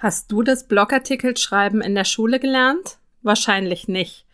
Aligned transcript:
Hast 0.00 0.32
du 0.32 0.42
das 0.42 0.66
Blogartikel 0.66 1.36
schreiben 1.36 1.82
in 1.82 1.94
der 1.94 2.06
Schule 2.06 2.40
gelernt? 2.40 2.96
Wahrscheinlich 3.20 3.86
nicht. 3.86 4.24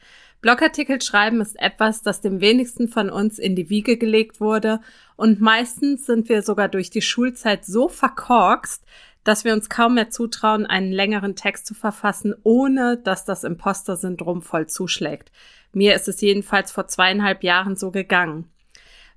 Blogartikel 0.41 1.03
schreiben 1.03 1.41
ist 1.41 1.59
etwas, 1.59 2.03
das 2.03 2.21
dem 2.21 2.41
wenigsten 2.41 2.87
von 2.87 3.11
uns 3.11 3.41
in 3.41 3.57
die 3.57 3.69
Wiege 3.69 3.97
gelegt 3.97 4.41
wurde 4.41 4.79
und 5.17 5.41
meistens 5.41 6.07
sind 6.07 6.29
wir 6.29 6.43
sogar 6.43 6.69
durch 6.69 6.91
die 6.91 7.03
Schulzeit 7.03 7.65
so 7.65 7.89
verkorkst, 7.89 8.85
dass 9.25 9.45
wir 9.45 9.55
uns 9.55 9.69
kaum 9.69 9.95
mehr 9.95 10.09
zutrauen, 10.09 10.67
einen 10.67 10.93
längeren 10.93 11.35
Text 11.35 11.67
zu 11.67 11.75
verfassen, 11.75 12.33
ohne 12.45 12.97
dass 12.97 13.25
das 13.25 13.43
Imposter-Syndrom 13.43 14.43
voll 14.43 14.69
zuschlägt. 14.69 15.33
Mir 15.73 15.97
ist 15.97 16.07
es 16.07 16.21
jedenfalls 16.21 16.71
vor 16.71 16.87
zweieinhalb 16.87 17.43
Jahren 17.43 17.75
so 17.75 17.91
gegangen. 17.91 18.49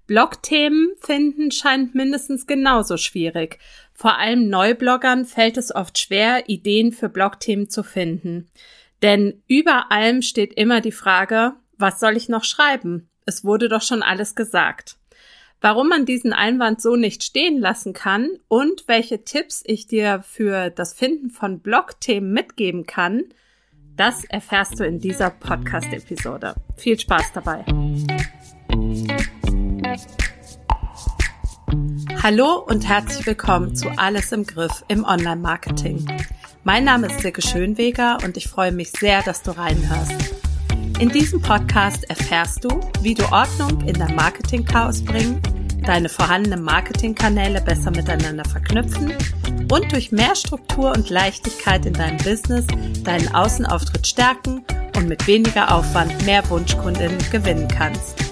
Blogthemen 0.09 0.89
finden 0.99 1.51
scheint 1.51 1.93
mindestens 1.93 2.47
genauso 2.47 2.97
schwierig. 2.97 3.59
Vor 3.99 4.17
allem 4.17 4.47
Neubloggern 4.47 5.25
fällt 5.25 5.57
es 5.57 5.75
oft 5.75 5.97
schwer, 5.97 6.47
Ideen 6.47 6.93
für 6.93 7.09
Blogthemen 7.09 7.67
zu 7.69 7.83
finden. 7.83 8.49
Denn 9.01 9.43
über 9.45 9.91
allem 9.91 10.21
steht 10.21 10.53
immer 10.53 10.79
die 10.79 10.93
Frage, 10.93 11.55
was 11.77 11.99
soll 11.99 12.15
ich 12.15 12.29
noch 12.29 12.45
schreiben? 12.45 13.09
Es 13.25 13.43
wurde 13.43 13.67
doch 13.67 13.81
schon 13.81 14.01
alles 14.01 14.35
gesagt. 14.35 14.95
Warum 15.59 15.89
man 15.89 16.05
diesen 16.05 16.31
Einwand 16.31 16.81
so 16.81 16.95
nicht 16.95 17.25
stehen 17.25 17.59
lassen 17.59 17.91
kann 17.91 18.29
und 18.47 18.87
welche 18.87 19.25
Tipps 19.25 19.63
ich 19.65 19.87
dir 19.87 20.23
für 20.25 20.69
das 20.69 20.93
Finden 20.93 21.29
von 21.29 21.59
Blogthemen 21.59 22.31
mitgeben 22.31 22.85
kann, 22.85 23.25
das 23.97 24.23
erfährst 24.23 24.79
du 24.79 24.85
in 24.85 24.99
dieser 24.99 25.29
Podcast-Episode. 25.29 26.55
Viel 26.77 26.97
Spaß 26.97 27.33
dabei! 27.33 27.65
Hallo 32.21 32.65
und 32.67 32.85
herzlich 32.85 33.25
willkommen 33.25 33.77
zu 33.77 33.87
Alles 33.95 34.33
im 34.33 34.45
Griff 34.45 34.83
im 34.89 35.05
Online-Marketing. 35.05 36.05
Mein 36.65 36.83
Name 36.83 37.07
ist 37.07 37.21
Silke 37.21 37.41
Schönweger 37.41 38.17
und 38.25 38.35
ich 38.35 38.49
freue 38.49 38.73
mich 38.73 38.91
sehr, 38.91 39.23
dass 39.23 39.41
du 39.41 39.51
reinhörst. 39.51 40.33
In 40.99 41.07
diesem 41.07 41.41
Podcast 41.41 42.09
erfährst 42.09 42.65
du, 42.65 42.81
wie 43.01 43.13
du 43.13 43.23
Ordnung 43.31 43.87
in 43.87 43.93
dein 43.93 44.15
Marketing-Chaos 44.15 45.05
bringen, 45.05 45.41
deine 45.85 46.09
vorhandenen 46.09 46.61
Marketingkanäle 46.61 47.61
besser 47.61 47.91
miteinander 47.91 48.43
verknüpfen 48.43 49.13
und 49.71 49.89
durch 49.93 50.11
mehr 50.11 50.35
Struktur 50.35 50.91
und 50.91 51.09
Leichtigkeit 51.09 51.85
in 51.85 51.93
deinem 51.93 52.17
Business 52.17 52.67
deinen 53.01 53.33
Außenauftritt 53.33 54.05
stärken 54.05 54.65
und 54.97 55.07
mit 55.07 55.25
weniger 55.25 55.73
Aufwand 55.73 56.25
mehr 56.25 56.47
Wunschkundinnen 56.49 57.17
gewinnen 57.31 57.69
kannst. 57.69 58.28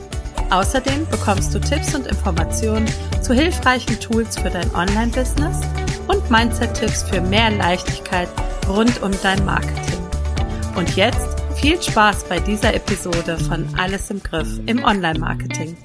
Außerdem 0.50 1.06
bekommst 1.10 1.54
du 1.54 1.60
Tipps 1.60 1.94
und 1.94 2.08
Informationen 2.08 2.88
zu 3.22 3.34
hilfreichen 3.34 4.00
Tools 4.00 4.38
für 4.40 4.50
dein 4.50 4.74
Online-Business 4.74 5.60
und 6.08 6.32
Mindset-Tipps 6.32 7.04
für 7.04 7.20
mehr 7.20 7.52
Leichtigkeit 7.52 8.30
rund 8.66 9.02
um 9.04 9.12
dein 9.22 9.44
Marketing. 9.44 10.00
Und 10.78 10.96
jetzt 10.96 11.42
viel 11.58 11.82
Spaß 11.82 12.30
bei 12.30 12.40
dieser 12.40 12.74
Episode 12.74 13.38
von 13.38 13.68
Alles 13.78 14.10
im 14.10 14.24
Griff 14.24 14.48
im 14.68 14.86
Online-Marketing. 14.86 15.76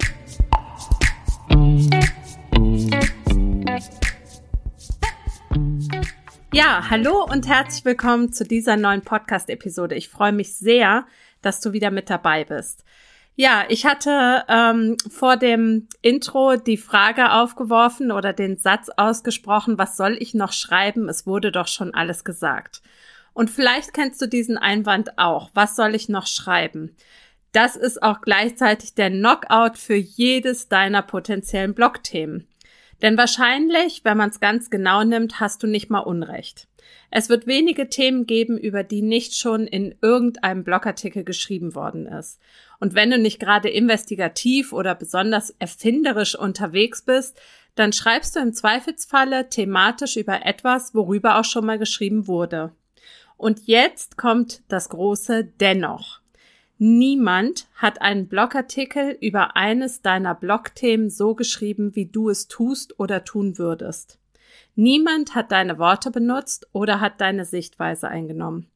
Ja, 6.54 6.88
hallo 6.88 7.24
und 7.24 7.48
herzlich 7.48 7.84
willkommen 7.84 8.32
zu 8.32 8.44
dieser 8.44 8.76
neuen 8.76 9.02
Podcast-Episode. 9.02 9.96
Ich 9.96 10.08
freue 10.08 10.32
mich 10.32 10.54
sehr, 10.54 11.04
dass 11.40 11.60
du 11.60 11.72
wieder 11.72 11.90
mit 11.90 12.08
dabei 12.10 12.44
bist. 12.44 12.84
Ja, 13.34 13.64
ich 13.68 13.86
hatte 13.86 14.44
ähm, 14.48 14.96
vor 15.10 15.36
dem 15.36 15.88
Intro 16.02 16.56
die 16.56 16.76
Frage 16.76 17.32
aufgeworfen 17.32 18.12
oder 18.12 18.34
den 18.34 18.58
Satz 18.58 18.90
ausgesprochen, 18.96 19.78
was 19.78 19.96
soll 19.96 20.16
ich 20.20 20.34
noch 20.34 20.52
schreiben? 20.52 21.08
Es 21.08 21.26
wurde 21.26 21.50
doch 21.50 21.66
schon 21.66 21.94
alles 21.94 22.24
gesagt. 22.24 22.82
Und 23.32 23.50
vielleicht 23.50 23.94
kennst 23.94 24.20
du 24.20 24.26
diesen 24.26 24.58
Einwand 24.58 25.18
auch. 25.18 25.50
Was 25.54 25.76
soll 25.76 25.94
ich 25.94 26.10
noch 26.10 26.26
schreiben? 26.26 26.94
Das 27.52 27.76
ist 27.76 28.02
auch 28.02 28.20
gleichzeitig 28.20 28.94
der 28.94 29.10
Knockout 29.10 29.78
für 29.78 29.94
jedes 29.94 30.68
deiner 30.68 31.02
potenziellen 31.02 31.74
Blogthemen. 31.74 32.46
Denn 33.02 33.18
wahrscheinlich, 33.18 34.04
wenn 34.04 34.16
man 34.16 34.30
es 34.30 34.40
ganz 34.40 34.70
genau 34.70 35.02
nimmt, 35.02 35.40
hast 35.40 35.62
du 35.62 35.66
nicht 35.66 35.90
mal 35.90 35.98
Unrecht. 35.98 36.68
Es 37.10 37.28
wird 37.28 37.46
wenige 37.46 37.90
Themen 37.90 38.26
geben, 38.26 38.56
über 38.56 38.84
die 38.84 39.02
nicht 39.02 39.34
schon 39.34 39.66
in 39.66 39.94
irgendeinem 40.00 40.64
Blogartikel 40.64 41.24
geschrieben 41.24 41.74
worden 41.74 42.06
ist. 42.06 42.40
Und 42.80 42.94
wenn 42.94 43.10
du 43.10 43.18
nicht 43.18 43.38
gerade 43.38 43.68
investigativ 43.68 44.72
oder 44.72 44.94
besonders 44.94 45.50
erfinderisch 45.58 46.34
unterwegs 46.34 47.02
bist, 47.02 47.38
dann 47.74 47.92
schreibst 47.92 48.36
du 48.36 48.40
im 48.40 48.52
Zweifelsfalle 48.52 49.48
thematisch 49.48 50.16
über 50.16 50.46
etwas, 50.46 50.94
worüber 50.94 51.38
auch 51.38 51.44
schon 51.44 51.66
mal 51.66 51.78
geschrieben 51.78 52.26
wurde. 52.26 52.72
Und 53.36 53.66
jetzt 53.66 54.16
kommt 54.16 54.62
das 54.68 54.88
große 54.88 55.44
Dennoch. 55.44 56.21
Niemand 56.84 57.68
hat 57.76 58.02
einen 58.02 58.26
Blogartikel 58.26 59.16
über 59.20 59.54
eines 59.54 60.02
deiner 60.02 60.34
Blogthemen 60.34 61.10
so 61.10 61.36
geschrieben, 61.36 61.94
wie 61.94 62.06
du 62.06 62.28
es 62.28 62.48
tust 62.48 62.98
oder 62.98 63.22
tun 63.22 63.56
würdest. 63.56 64.18
Niemand 64.74 65.36
hat 65.36 65.52
deine 65.52 65.78
Worte 65.78 66.10
benutzt 66.10 66.66
oder 66.72 67.00
hat 67.00 67.20
deine 67.20 67.44
Sichtweise 67.44 68.08
eingenommen. 68.08 68.66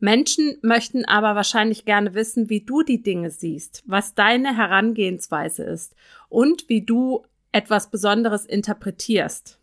Menschen 0.00 0.56
möchten 0.62 1.04
aber 1.04 1.34
wahrscheinlich 1.36 1.84
gerne 1.84 2.14
wissen, 2.14 2.48
wie 2.48 2.62
du 2.62 2.82
die 2.82 3.02
Dinge 3.02 3.30
siehst, 3.30 3.82
was 3.84 4.14
deine 4.14 4.56
Herangehensweise 4.56 5.62
ist 5.62 5.94
und 6.30 6.70
wie 6.70 6.86
du 6.86 7.22
etwas 7.52 7.90
Besonderes 7.90 8.46
interpretierst. 8.46 9.58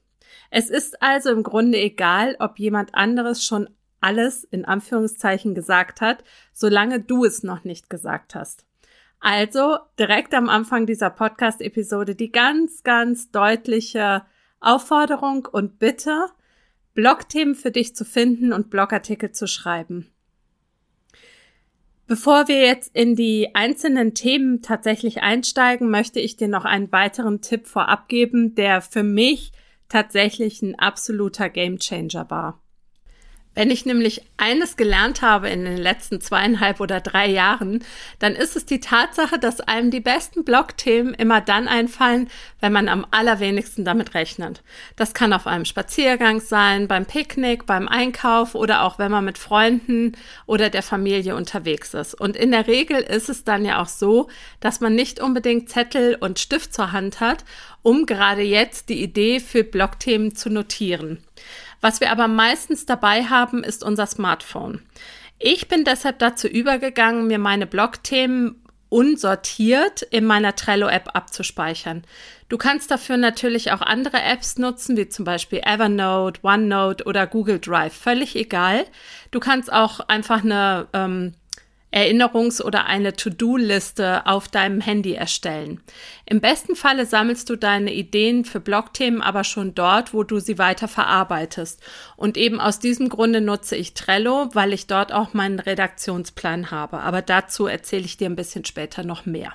Es 0.51 0.69
ist 0.69 1.01
also 1.01 1.31
im 1.31 1.41
Grunde 1.41 1.79
egal, 1.79 2.35
ob 2.37 2.59
jemand 2.59 2.93
anderes 2.93 3.43
schon 3.43 3.67
alles 4.01 4.43
in 4.43 4.65
Anführungszeichen 4.65 5.55
gesagt 5.55 6.01
hat, 6.01 6.23
solange 6.53 6.99
du 6.99 7.25
es 7.25 7.43
noch 7.43 7.63
nicht 7.63 7.89
gesagt 7.89 8.35
hast. 8.35 8.65
Also 9.19 9.77
direkt 9.97 10.33
am 10.33 10.49
Anfang 10.49 10.85
dieser 10.85 11.09
Podcast-Episode 11.09 12.15
die 12.15 12.31
ganz, 12.31 12.83
ganz 12.83 13.31
deutliche 13.31 14.23
Aufforderung 14.61 15.47
und 15.51 15.79
Bitte, 15.79 16.25
Blogthemen 16.93 17.55
für 17.55 17.71
dich 17.71 17.95
zu 17.95 18.05
finden 18.05 18.53
und 18.53 18.69
Blogartikel 18.69 19.31
zu 19.31 19.47
schreiben. 19.47 20.11
Bevor 22.07 22.47
wir 22.47 22.61
jetzt 22.61 22.95
in 22.95 23.15
die 23.15 23.53
einzelnen 23.53 24.15
Themen 24.15 24.63
tatsächlich 24.63 25.21
einsteigen, 25.21 25.91
möchte 25.91 26.19
ich 26.19 26.37
dir 26.37 26.47
noch 26.47 26.65
einen 26.65 26.91
weiteren 26.91 27.41
Tipp 27.41 27.67
vorab 27.67 28.07
geben, 28.07 28.55
der 28.55 28.81
für 28.81 29.03
mich 29.03 29.51
tatsächlich 29.89 30.61
ein 30.61 30.77
absoluter 30.79 31.49
Gamechanger 31.49 32.29
war. 32.29 32.61
Wenn 33.59 33.71
ich 33.71 33.85
nämlich 33.85 34.21
eines 34.37 34.77
gelernt 34.77 35.21
habe 35.21 35.49
in 35.49 35.65
den 35.65 35.75
letzten 35.75 36.21
zweieinhalb 36.21 36.79
oder 36.79 37.01
drei 37.01 37.27
Jahren, 37.27 37.83
dann 38.17 38.33
ist 38.33 38.55
es 38.55 38.65
die 38.65 38.79
Tatsache, 38.79 39.37
dass 39.37 39.59
einem 39.59 39.91
die 39.91 39.99
besten 39.99 40.45
Blogthemen 40.45 41.13
immer 41.13 41.41
dann 41.41 41.67
einfallen, 41.67 42.29
wenn 42.61 42.71
man 42.71 42.87
am 42.87 43.05
allerwenigsten 43.11 43.83
damit 43.83 44.13
rechnet. 44.13 44.63
Das 44.95 45.13
kann 45.13 45.33
auf 45.33 45.45
einem 45.45 45.65
Spaziergang 45.65 46.39
sein, 46.39 46.87
beim 46.87 47.05
Picknick, 47.05 47.65
beim 47.65 47.89
Einkauf 47.89 48.55
oder 48.55 48.83
auch 48.83 48.97
wenn 48.97 49.11
man 49.11 49.25
mit 49.25 49.37
Freunden 49.37 50.13
oder 50.45 50.69
der 50.69 50.81
Familie 50.81 51.35
unterwegs 51.35 51.93
ist. 51.93 52.13
Und 52.13 52.37
in 52.37 52.51
der 52.51 52.65
Regel 52.65 53.01
ist 53.01 53.27
es 53.27 53.43
dann 53.43 53.65
ja 53.65 53.81
auch 53.81 53.89
so, 53.89 54.29
dass 54.61 54.79
man 54.79 54.95
nicht 54.95 55.19
unbedingt 55.19 55.69
Zettel 55.69 56.15
und 56.17 56.39
Stift 56.39 56.73
zur 56.73 56.93
Hand 56.93 57.19
hat, 57.19 57.43
um 57.81 58.05
gerade 58.05 58.41
jetzt 58.41 58.87
die 58.87 59.03
Idee 59.03 59.41
für 59.41 59.65
Blogthemen 59.65 60.33
zu 60.33 60.49
notieren. 60.49 61.25
Was 61.81 62.01
wir 62.01 62.11
aber 62.11 62.27
meistens 62.27 62.85
dabei 62.85 63.23
haben, 63.23 63.63
ist 63.63 63.83
unser 63.83 64.05
Smartphone. 64.05 64.81
Ich 65.37 65.67
bin 65.67 65.85
deshalb 65.85 66.19
dazu 66.19 66.47
übergegangen, 66.47 67.27
mir 67.27 67.39
meine 67.39 67.65
Blogthemen 67.65 68.61
unsortiert 68.89 70.01
in 70.01 70.25
meiner 70.25 70.55
Trello-App 70.55 71.11
abzuspeichern. 71.13 72.03
Du 72.49 72.57
kannst 72.57 72.89
dafür 72.89 73.17
natürlich 73.17 73.71
auch 73.71 73.81
andere 73.81 74.21
Apps 74.21 74.57
nutzen, 74.57 74.97
wie 74.97 75.07
zum 75.07 75.23
Beispiel 75.23 75.61
Evernote, 75.63 76.41
OneNote 76.43 77.05
oder 77.05 77.27
Google 77.27 77.59
Drive. 77.59 77.93
Völlig 77.93 78.35
egal. 78.35 78.85
Du 79.29 79.39
kannst 79.39 79.71
auch 79.71 79.99
einfach 80.01 80.43
eine 80.43 80.87
ähm, 80.93 81.33
Erinnerungs- 81.91 82.61
oder 82.61 82.85
eine 82.85 83.13
To-Do-Liste 83.13 84.25
auf 84.27 84.47
deinem 84.47 84.79
Handy 84.79 85.13
erstellen. 85.13 85.81
Im 86.25 86.39
besten 86.39 86.75
Falle 86.75 87.05
sammelst 87.05 87.49
du 87.49 87.55
deine 87.55 87.93
Ideen 87.93 88.45
für 88.45 88.59
Blogthemen 88.59 89.21
aber 89.21 89.43
schon 89.43 89.73
dort, 89.73 90.13
wo 90.13 90.23
du 90.23 90.39
sie 90.39 90.57
weiter 90.57 90.87
verarbeitest. 90.87 91.81
Und 92.15 92.37
eben 92.37 92.59
aus 92.59 92.79
diesem 92.79 93.09
Grunde 93.09 93.41
nutze 93.41 93.75
ich 93.75 93.95
Trello, 93.95 94.49
weil 94.53 94.73
ich 94.73 94.87
dort 94.87 95.11
auch 95.11 95.33
meinen 95.33 95.59
Redaktionsplan 95.59 96.69
habe. 96.69 96.99
Aber 96.99 97.21
dazu 97.21 97.65
erzähle 97.65 98.05
ich 98.05 98.17
dir 98.17 98.29
ein 98.29 98.35
bisschen 98.35 98.65
später 98.65 99.03
noch 99.03 99.25
mehr. 99.25 99.53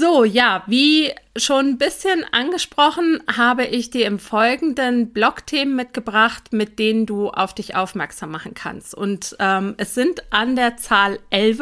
So, 0.00 0.24
ja, 0.24 0.62
wie 0.66 1.12
schon 1.36 1.66
ein 1.66 1.76
bisschen 1.76 2.24
angesprochen, 2.32 3.22
habe 3.36 3.66
ich 3.66 3.90
dir 3.90 4.06
im 4.06 4.18
Folgenden 4.18 5.12
Blogthemen 5.12 5.76
mitgebracht, 5.76 6.54
mit 6.54 6.78
denen 6.78 7.04
du 7.04 7.28
auf 7.28 7.54
dich 7.54 7.76
aufmerksam 7.76 8.30
machen 8.30 8.54
kannst. 8.54 8.94
Und 8.94 9.36
ähm, 9.40 9.74
es 9.76 9.94
sind 9.94 10.32
an 10.32 10.56
der 10.56 10.78
Zahl 10.78 11.18
11. 11.28 11.60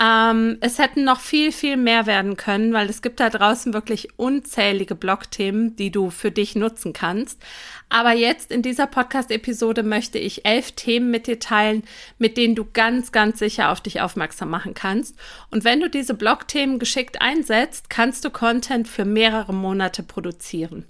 Ähm, 0.00 0.58
es 0.60 0.78
hätten 0.78 1.02
noch 1.02 1.18
viel, 1.18 1.50
viel 1.50 1.76
mehr 1.76 2.06
werden 2.06 2.36
können, 2.36 2.72
weil 2.72 2.88
es 2.88 3.02
gibt 3.02 3.18
da 3.18 3.30
draußen 3.30 3.74
wirklich 3.74 4.16
unzählige 4.16 4.94
Blogthemen, 4.94 5.74
die 5.74 5.90
du 5.90 6.10
für 6.10 6.30
dich 6.30 6.54
nutzen 6.54 6.92
kannst. 6.92 7.42
Aber 7.88 8.12
jetzt 8.12 8.52
in 8.52 8.62
dieser 8.62 8.86
Podcast-Episode 8.86 9.82
möchte 9.82 10.18
ich 10.18 10.44
elf 10.44 10.72
Themen 10.72 11.10
mit 11.10 11.26
dir 11.26 11.40
teilen, 11.40 11.82
mit 12.18 12.36
denen 12.36 12.54
du 12.54 12.64
ganz, 12.64 13.12
ganz 13.12 13.38
sicher 13.38 13.70
auf 13.70 13.80
dich 13.80 14.00
aufmerksam 14.00 14.50
machen 14.50 14.74
kannst. 14.74 15.16
Und 15.50 15.64
wenn 15.64 15.80
du 15.80 15.90
diese 15.90 16.14
Blogthemen 16.14 16.78
geschickt 16.78 17.20
einsetzt, 17.20 17.90
kannst 17.90 18.24
du 18.24 18.30
Content 18.30 18.86
für 18.86 19.04
mehrere 19.04 19.54
Monate 19.54 20.02
produzieren. 20.02 20.84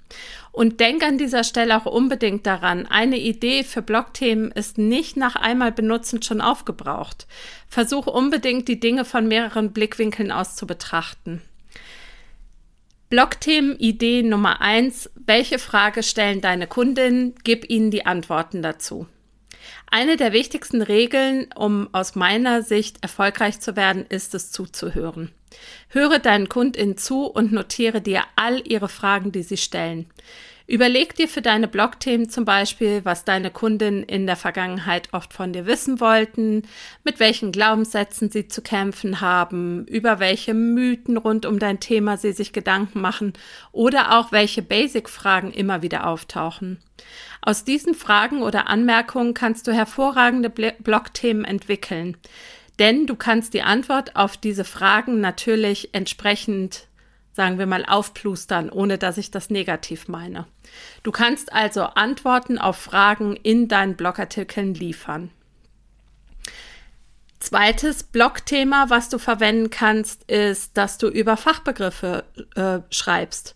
Und 0.59 0.81
denk 0.81 1.05
an 1.05 1.19
dieser 1.19 1.45
Stelle 1.45 1.77
auch 1.77 1.87
unbedingt 1.87 2.45
daran, 2.45 2.85
eine 2.87 3.17
Idee 3.17 3.63
für 3.63 3.81
Blogthemen 3.81 4.51
ist 4.51 4.77
nicht 4.77 5.17
nach 5.17 5.37
einmal 5.37 5.71
benutzen 5.71 6.21
schon 6.21 6.41
aufgebraucht. 6.41 7.29
Versuch 7.69 8.09
unbedingt 8.09 8.67
die 8.67 8.81
Dinge 8.81 9.05
von 9.05 9.29
mehreren 9.29 9.73
Blickwinkeln 9.73 10.33
aus 10.33 10.57
zu 10.57 10.67
betrachten. 10.67 11.43
Blogthemen-Idee 13.09 14.25
Nummer 14.25 14.61
eins: 14.61 15.09
Welche 15.15 15.61
Frage 15.61 16.03
stellen 16.03 16.41
deine 16.41 16.67
Kundinnen? 16.67 17.37
Gib 17.45 17.71
ihnen 17.71 17.93
die 17.93 18.05
Antworten 18.05 18.61
dazu. 18.61 19.07
Eine 19.93 20.17
der 20.17 20.33
wichtigsten 20.33 20.83
Regeln, 20.83 21.53
um 21.55 21.89
aus 21.93 22.17
meiner 22.17 22.63
Sicht 22.63 22.97
erfolgreich 23.03 23.61
zu 23.61 23.77
werden, 23.77 24.07
ist 24.09 24.35
es 24.35 24.51
zuzuhören. 24.51 25.31
Höre 25.89 26.19
deinen 26.19 26.49
KundInnen 26.49 26.97
zu 26.97 27.27
und 27.27 27.53
notiere 27.53 28.01
dir 28.01 28.25
all 28.35 28.61
ihre 28.67 28.89
Fragen, 28.89 29.31
die 29.31 29.45
sie 29.45 29.57
stellen. 29.57 30.11
Überleg 30.71 31.15
dir 31.15 31.29
für 31.29 31.41
deine 31.41 31.67
Blogthemen 31.67 32.29
zum 32.29 32.45
Beispiel, 32.45 33.01
was 33.03 33.25
deine 33.25 33.51
Kunden 33.51 34.03
in 34.03 34.27
der 34.27 34.37
Vergangenheit 34.37 35.09
oft 35.13 35.33
von 35.33 35.55
dir 35.55 35.65
wissen 35.65 35.99
wollten, 35.99 36.61
mit 37.05 37.21
welchen 37.21 37.53
Glaubenssätzen 37.53 38.31
sie 38.31 38.49
zu 38.49 38.61
kämpfen 38.61 39.23
haben, 39.23 39.87
über 39.87 40.21
welche 40.21 40.53
Mythen 40.53 41.17
rund 41.17 41.47
um 41.47 41.59
dein 41.59 41.81
Thema 41.81 42.19
sie 42.19 42.33
sich 42.33 42.53
Gedanken 42.53 43.01
machen 43.01 43.33
oder 43.73 44.19
auch 44.19 44.31
welche 44.31 44.61
Basic-Fragen 44.61 45.53
immer 45.53 45.81
wieder 45.81 46.07
auftauchen. 46.07 46.83
Aus 47.41 47.65
diesen 47.65 47.95
Fragen 47.95 48.43
oder 48.43 48.69
Anmerkungen 48.69 49.33
kannst 49.33 49.69
du 49.69 49.73
hervorragende 49.73 50.51
Blogthemen 50.51 51.47
entwickeln. 51.47 52.19
Denn 52.79 53.07
du 53.07 53.17
kannst 53.17 53.55
die 53.55 53.63
Antwort 53.63 54.17
auf 54.17 54.37
diese 54.37 54.65
Fragen 54.65 55.23
natürlich 55.23 55.95
entsprechend 55.95 56.88
sagen 57.39 57.61
wir 57.61 57.67
mal, 57.67 57.85
aufplustern, 57.85 58.69
ohne 58.69 58.99
dass 58.99 59.17
ich 59.17 59.31
das 59.31 59.49
negativ 59.49 60.09
meine. 60.09 60.49
Du 61.05 61.13
kannst 61.13 61.53
also 61.53 61.83
Antworten 61.83 62.59
auf 62.59 62.77
Fragen 62.77 63.37
in 63.37 63.69
deinen 63.69 63.95
Blogartikeln 63.95 64.75
liefern. 64.75 65.31
Zweites 67.39 68.03
Blogthema, 68.03 68.87
was 68.89 69.09
du 69.09 69.19
verwenden 69.19 69.71
kannst, 69.71 70.29
ist, 70.29 70.77
dass 70.77 70.99
du 70.99 71.07
über 71.07 71.37
Fachbegriffe 71.37 72.25
äh, 72.57 72.81
schreibst. 72.91 73.55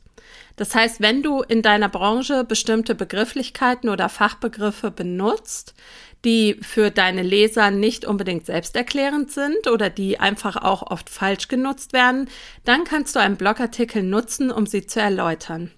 Das 0.55 0.77
heißt, 0.77 1.01
wenn 1.01 1.25
du 1.25 1.43
in 1.43 1.63
deiner 1.63 1.89
Branche 1.89 2.45
bestimmte 2.45 2.95
Begrifflichkeiten 2.95 3.89
oder 3.89 4.09
Fachbegriffe 4.09 4.93
benutzt, 4.93 5.75
die 6.25 6.59
für 6.63 6.91
deine 6.91 7.23
Leser 7.23 7.71
nicht 7.71 8.05
unbedingt 8.05 8.47
selbsterklärend 8.47 9.33
sind 9.33 9.67
oder 9.69 9.91
die 9.91 10.21
einfach 10.21 10.57
auch 10.57 10.83
oft 10.91 11.11
falsch 11.11 11.49
genutzt 11.49 11.93
werden, 11.93 12.29
dann 12.65 12.85
kannst 12.85 13.17
du 13.17 13.21
einen 13.21 13.37
Blogartikel 13.37 14.03
nutzen, 14.03 14.51
um 14.51 14.67
sie 14.67 14.87
zu 14.87 15.01
erläutern. 15.01 15.71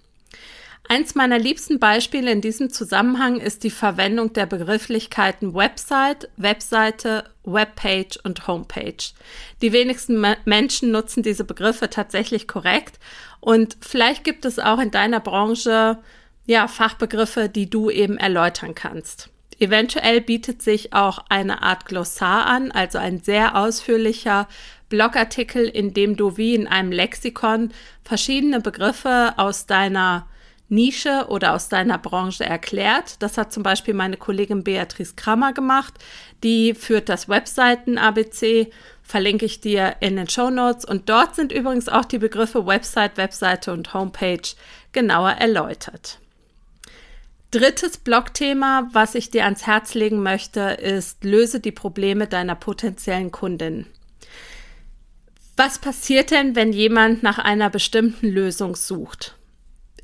Eins 0.87 1.14
meiner 1.14 1.38
liebsten 1.38 1.79
Beispiele 1.79 2.31
in 2.31 2.43
diesem 2.43 2.69
Zusammenhang 2.69 3.41
ist 3.41 3.64
die 3.64 3.70
Verwendung 3.70 4.35
der 4.35 4.44
Begrifflichkeiten 4.44 5.55
Website, 5.55 6.29
Webseite, 6.37 7.25
Webpage 7.44 8.19
und 8.23 8.46
Homepage. 8.46 9.02
Die 9.62 9.73
wenigsten 9.73 10.23
Menschen 10.44 10.91
nutzen 10.91 11.23
diese 11.23 11.44
Begriffe 11.44 11.88
tatsächlich 11.88 12.46
korrekt 12.46 12.99
und 13.41 13.79
vielleicht 13.81 14.25
gibt 14.25 14.44
es 14.44 14.58
auch 14.58 14.79
in 14.79 14.91
deiner 14.91 15.20
Branche 15.20 15.99
ja 16.44 16.69
Fachbegriffe, 16.69 17.49
die 17.49 17.70
du 17.70 17.88
eben 17.88 18.19
erläutern 18.19 18.75
kannst. 18.75 19.31
Eventuell 19.59 20.21
bietet 20.21 20.62
sich 20.62 20.93
auch 20.93 21.19
eine 21.29 21.62
Art 21.62 21.87
Glossar 21.87 22.47
an, 22.47 22.71
also 22.73 22.99
ein 22.99 23.21
sehr 23.21 23.56
ausführlicher 23.56 24.49
Blogartikel, 24.89 25.67
in 25.67 25.95
dem 25.95 26.17
du 26.17 26.37
wie 26.37 26.55
in 26.55 26.67
einem 26.67 26.93
Lexikon 26.93 27.73
verschiedene 28.05 28.61
Begriffe 28.61 29.35
aus 29.37 29.67
deiner 29.67 30.27
Nische 30.69 31.27
oder 31.29 31.53
aus 31.55 31.69
deiner 31.69 31.99
Branche 31.99 32.45
erklärt. 32.45 33.23
Das 33.23 33.39
hat 33.39 33.53
zum 33.53 33.62
Beispiel 33.62 33.95
meine 33.95 34.17
Kollegin 34.17 34.65
Beatrice 34.65 35.15
Krammer 35.15 35.53
gemacht. 35.53 35.95
Die 36.43 36.75
führt 36.75 37.09
das 37.09 37.29
Webseiten-ABC, 37.29 38.71
verlinke 39.03 39.45
ich 39.47 39.61
dir 39.61 39.97
in 40.01 40.17
den 40.17 40.29
Show 40.29 40.51
Notes. 40.51 40.85
Und 40.85 41.09
dort 41.09 41.35
sind 41.35 41.53
übrigens 41.53 41.89
auch 41.89 42.05
die 42.05 42.19
Begriffe 42.19 42.67
Website, 42.67 43.17
Webseite 43.17 43.73
und 43.73 43.93
Homepage 43.95 44.43
genauer 44.93 45.33
erläutert. 45.33 46.19
Drittes 47.55 47.99
Blogthema, 47.99 48.89
was 48.95 49.15
ich 49.15 49.31
dir 49.31 49.45
ans 49.45 49.65
Herz 49.65 49.95
legen 49.95 50.25
möchte, 50.25 50.61
ist, 50.61 51.23
löse 51.23 51.61
die 51.61 51.71
Probleme 51.71 52.27
deiner 52.27 52.56
potenziellen 52.56 53.31
Kundin. 53.31 53.87
Was 55.56 55.79
passiert 55.79 56.33
denn, 56.33 56.56
wenn 56.56 56.73
jemand 56.73 57.23
nach 57.23 57.39
einer 57.39 57.71
bestimmten 57.71 58.27
Lösung 58.27 58.75
sucht? 58.75 59.37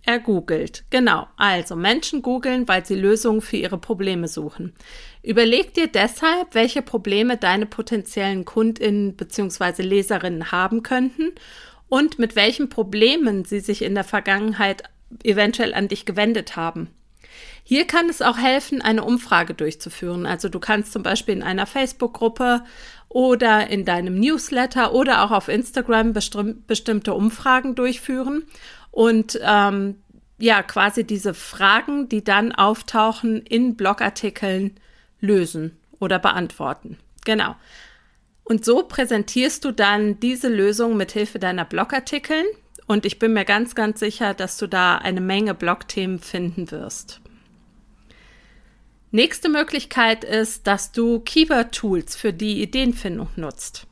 Er 0.06 0.20
googelt. 0.20 0.84
Genau. 0.90 1.26
Also 1.36 1.74
Menschen 1.74 2.22
googeln, 2.22 2.68
weil 2.68 2.86
sie 2.86 2.94
Lösungen 2.94 3.40
für 3.40 3.56
ihre 3.56 3.78
Probleme 3.78 4.28
suchen. 4.28 4.72
Überleg 5.24 5.74
dir 5.74 5.88
deshalb, 5.88 6.54
welche 6.54 6.82
Probleme 6.82 7.36
deine 7.36 7.66
potenziellen 7.66 8.44
Kundinnen 8.44 9.16
bzw. 9.16 9.82
Leserinnen 9.82 10.52
haben 10.52 10.84
könnten 10.84 11.32
und 11.88 12.20
mit 12.20 12.36
welchen 12.36 12.68
Problemen 12.68 13.44
sie 13.44 13.58
sich 13.58 13.82
in 13.82 13.96
der 13.96 14.04
Vergangenheit 14.04 14.84
eventuell 15.24 15.74
an 15.74 15.88
dich 15.88 16.06
gewendet 16.06 16.54
haben. 16.54 16.90
Hier 17.70 17.86
kann 17.86 18.08
es 18.08 18.20
auch 18.20 18.36
helfen, 18.36 18.82
eine 18.82 19.04
Umfrage 19.04 19.54
durchzuführen. 19.54 20.26
Also 20.26 20.48
du 20.48 20.58
kannst 20.58 20.92
zum 20.92 21.04
Beispiel 21.04 21.36
in 21.36 21.44
einer 21.44 21.66
Facebook-Gruppe 21.66 22.64
oder 23.08 23.68
in 23.68 23.84
deinem 23.84 24.18
Newsletter 24.18 24.92
oder 24.92 25.22
auch 25.22 25.30
auf 25.30 25.46
Instagram 25.46 26.12
bestimmte 26.12 27.14
Umfragen 27.14 27.76
durchführen 27.76 28.42
und 28.90 29.38
ähm, 29.44 30.02
ja 30.38 30.64
quasi 30.64 31.04
diese 31.04 31.32
Fragen, 31.32 32.08
die 32.08 32.24
dann 32.24 32.50
auftauchen, 32.50 33.40
in 33.42 33.76
Blogartikeln 33.76 34.74
lösen 35.20 35.78
oder 36.00 36.18
beantworten. 36.18 36.98
Genau. 37.24 37.54
Und 38.42 38.64
so 38.64 38.82
präsentierst 38.82 39.64
du 39.64 39.70
dann 39.70 40.18
diese 40.18 40.48
Lösung 40.48 40.96
mit 40.96 41.12
Hilfe 41.12 41.38
deiner 41.38 41.66
Blogartikeln. 41.66 42.46
Und 42.88 43.06
ich 43.06 43.20
bin 43.20 43.32
mir 43.32 43.44
ganz, 43.44 43.76
ganz 43.76 44.00
sicher, 44.00 44.34
dass 44.34 44.56
du 44.56 44.66
da 44.66 44.98
eine 44.98 45.20
Menge 45.20 45.54
Blogthemen 45.54 46.18
finden 46.18 46.72
wirst. 46.72 47.20
Nächste 49.12 49.48
Möglichkeit 49.48 50.22
ist, 50.22 50.66
dass 50.66 50.92
du 50.92 51.20
Keyword-Tools 51.20 52.14
für 52.14 52.32
die 52.32 52.62
Ideenfindung 52.62 53.28
nutzt. 53.36 53.86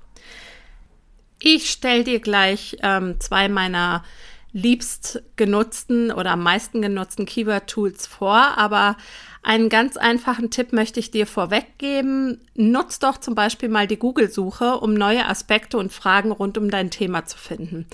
Ich 1.40 1.70
stelle 1.70 2.04
dir 2.04 2.20
gleich 2.20 2.76
ähm, 2.82 3.18
zwei 3.20 3.48
meiner 3.48 4.04
liebst 4.52 5.22
genutzten 5.36 6.10
oder 6.10 6.32
am 6.32 6.42
meisten 6.42 6.82
genutzten 6.82 7.26
Keyword-Tools 7.26 8.06
vor, 8.06 8.56
aber 8.56 8.96
einen 9.42 9.68
ganz 9.68 9.96
einfachen 9.96 10.50
Tipp 10.50 10.72
möchte 10.72 11.00
ich 11.00 11.10
dir 11.10 11.26
vorweggeben. 11.26 12.40
Nutz 12.54 12.98
doch 12.98 13.18
zum 13.18 13.34
Beispiel 13.34 13.68
mal 13.68 13.86
die 13.86 13.98
Google-Suche, 13.98 14.78
um 14.78 14.94
neue 14.94 15.26
Aspekte 15.26 15.78
und 15.78 15.92
Fragen 15.92 16.30
rund 16.32 16.58
um 16.58 16.70
dein 16.70 16.90
Thema 16.90 17.26
zu 17.26 17.38
finden. 17.38 17.86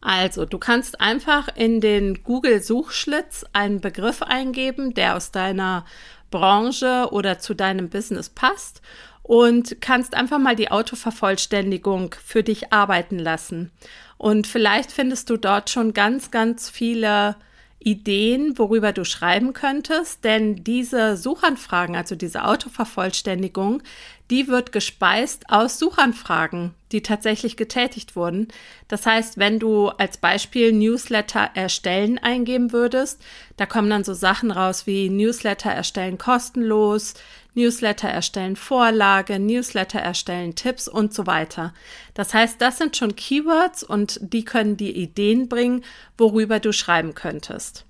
Also, 0.00 0.44
du 0.44 0.58
kannst 0.58 1.00
einfach 1.00 1.48
in 1.54 1.80
den 1.80 2.22
Google-Suchschlitz 2.22 3.44
einen 3.52 3.80
Begriff 3.80 4.22
eingeben, 4.22 4.94
der 4.94 5.16
aus 5.16 5.32
deiner 5.32 5.84
Branche 6.30 7.08
oder 7.10 7.38
zu 7.38 7.54
deinem 7.54 7.88
Business 7.88 8.28
passt 8.28 8.82
und 9.22 9.80
kannst 9.80 10.14
einfach 10.14 10.38
mal 10.38 10.56
die 10.56 10.70
Autovervollständigung 10.70 12.14
für 12.24 12.42
dich 12.42 12.72
arbeiten 12.72 13.18
lassen. 13.18 13.72
Und 14.18 14.46
vielleicht 14.46 14.92
findest 14.92 15.30
du 15.30 15.36
dort 15.36 15.68
schon 15.70 15.92
ganz, 15.92 16.30
ganz 16.30 16.70
viele 16.70 17.36
Ideen, 17.78 18.58
worüber 18.58 18.92
du 18.92 19.04
schreiben 19.04 19.52
könntest, 19.52 20.24
denn 20.24 20.64
diese 20.64 21.16
Suchanfragen, 21.16 21.94
also 21.94 22.14
diese 22.16 22.44
Autovervollständigung, 22.44 23.82
die 24.30 24.48
wird 24.48 24.72
gespeist 24.72 25.44
aus 25.50 25.78
Suchanfragen, 25.78 26.74
die 26.90 27.02
tatsächlich 27.02 27.56
getätigt 27.56 28.16
wurden. 28.16 28.48
Das 28.88 29.06
heißt, 29.06 29.38
wenn 29.38 29.60
du 29.60 29.88
als 29.88 30.16
Beispiel 30.16 30.72
Newsletter 30.72 31.50
erstellen 31.54 32.18
eingeben 32.18 32.72
würdest, 32.72 33.22
da 33.56 33.66
kommen 33.66 33.90
dann 33.90 34.04
so 34.04 34.14
Sachen 34.14 34.50
raus 34.50 34.86
wie 34.86 35.08
Newsletter 35.08 35.70
erstellen 35.70 36.18
kostenlos, 36.18 37.14
Newsletter 37.56 38.08
erstellen 38.08 38.54
Vorlage, 38.54 39.38
Newsletter 39.38 39.98
erstellen 39.98 40.54
Tipps 40.54 40.86
und 40.86 41.12
so 41.12 41.26
weiter. 41.26 41.74
Das 42.14 42.32
heißt, 42.32 42.60
das 42.60 42.78
sind 42.78 42.96
schon 42.96 43.16
Keywords 43.16 43.82
und 43.82 44.20
die 44.22 44.44
können 44.44 44.76
dir 44.76 44.94
Ideen 44.94 45.48
bringen, 45.48 45.82
worüber 46.16 46.60
du 46.60 46.72
schreiben 46.72 47.14
könntest. 47.14 47.84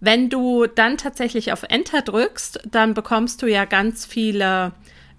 Wenn 0.00 0.28
du 0.28 0.66
dann 0.66 0.98
tatsächlich 0.98 1.52
auf 1.52 1.62
Enter 1.62 2.02
drückst, 2.02 2.60
dann 2.70 2.92
bekommst 2.92 3.40
du 3.40 3.46
ja 3.46 3.64
ganz 3.64 4.04
viele 4.04 4.72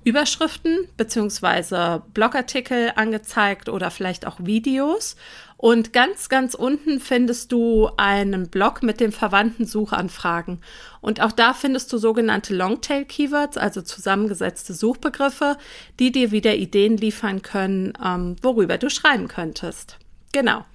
Überschriften 0.03 0.87
beziehungsweise 0.97 2.03
Blogartikel 2.13 2.91
angezeigt 2.95 3.69
oder 3.69 3.89
vielleicht 3.89 4.27
auch 4.27 4.37
Videos. 4.39 5.15
Und 5.57 5.93
ganz, 5.93 6.29
ganz 6.29 6.53
unten 6.53 6.99
findest 6.99 7.51
du 7.51 7.89
einen 7.97 8.49
Blog 8.49 8.83
mit 8.83 8.99
den 8.99 9.11
verwandten 9.11 9.65
Suchanfragen. 9.65 10.59
Und 11.01 11.21
auch 11.21 11.31
da 11.31 11.53
findest 11.53 11.91
du 11.93 11.97
sogenannte 11.97 12.53
Longtail-Keywords, 12.53 13.57
also 13.57 13.81
zusammengesetzte 13.81 14.73
Suchbegriffe, 14.73 15.57
die 15.99 16.11
dir 16.11 16.31
wieder 16.31 16.55
Ideen 16.55 16.97
liefern 16.97 17.41
können, 17.41 17.93
ähm, 18.03 18.35
worüber 18.41 18.77
du 18.77 18.89
schreiben 18.89 19.27
könntest. 19.27 19.97
Genau. 20.33 20.65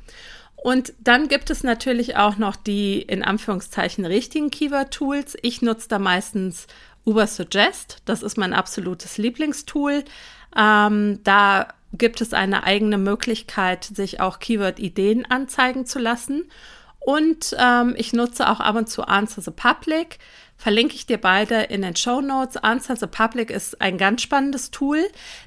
Und 0.57 0.93
dann 1.01 1.29
gibt 1.29 1.51
es 1.51 1.63
natürlich 1.63 2.17
auch 2.17 2.37
noch 2.37 2.57
die 2.57 3.01
in 3.01 3.23
Anführungszeichen 3.23 4.05
richtigen 4.05 4.51
Keyword-Tools. 4.51 5.37
Ich 5.43 5.63
nutze 5.63 5.89
da 5.89 5.99
meistens 5.99 6.67
Ubersuggest. 7.05 7.99
Das 8.05 8.23
ist 8.23 8.37
mein 8.37 8.53
absolutes 8.53 9.17
Lieblingstool. 9.17 10.05
Ähm, 10.57 11.21
da 11.25 11.69
gibt 11.93 12.21
es 12.21 12.33
eine 12.33 12.65
eigene 12.65 12.99
Möglichkeit, 12.99 13.85
sich 13.85 14.21
auch 14.21 14.39
Keyword-Ideen 14.39 15.27
anzeigen 15.27 15.87
zu 15.87 15.99
lassen. 15.99 16.51
Und 17.01 17.57
ähm, 17.59 17.95
ich 17.97 18.13
nutze 18.13 18.49
auch 18.49 18.61
ab 18.61 18.77
und 18.77 18.89
zu 18.89 19.03
Answer 19.03 19.43
the 19.43 19.51
Public. 19.51 20.19
Verlinke 20.57 20.95
ich 20.95 21.07
dir 21.07 21.17
beide 21.17 21.63
in 21.63 21.81
den 21.81 21.97
Show 21.97 22.21
Notes. 22.21 22.59
Answer 22.59 22.95
the 22.95 23.07
Public 23.07 23.51
ist 23.51 23.81
ein 23.81 23.97
ganz 23.97 24.21
spannendes 24.21 24.71
Tool. 24.71 25.03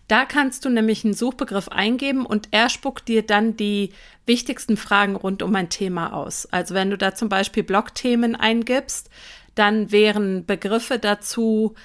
Da 0.07 0.25
kannst 0.25 0.65
du 0.65 0.69
nämlich 0.69 1.05
einen 1.05 1.13
Suchbegriff 1.13 1.69
eingeben 1.69 2.25
und 2.25 2.47
er 2.49 2.69
spuckt 2.69 3.07
dir 3.07 3.21
dann 3.21 3.55
die 3.55 3.91
wichtigsten 4.25 4.75
Fragen 4.75 5.15
rund 5.15 5.43
um 5.43 5.53
ein 5.55 5.69
Thema 5.69 6.13
aus. 6.13 6.47
Also 6.51 6.73
wenn 6.73 6.89
du 6.89 6.97
da 6.97 7.13
zum 7.13 7.29
Beispiel 7.29 7.61
Blogthemen 7.61 8.35
eingibst, 8.35 9.11
dann 9.53 9.91
wären 9.91 10.47
Begriffe 10.47 10.97
dazu 10.97 11.75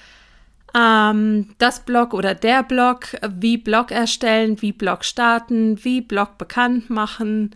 ähm, 0.75 1.55
das 1.57 1.81
Blog 1.81 2.13
oder 2.13 2.35
der 2.35 2.63
Blog, 2.63 3.07
wie 3.27 3.57
Blog 3.57 3.91
erstellen, 3.91 4.61
wie 4.61 4.71
Blog 4.71 5.05
starten, 5.05 5.83
wie 5.83 6.01
Blog 6.01 6.37
bekannt 6.37 6.89
machen, 6.89 7.55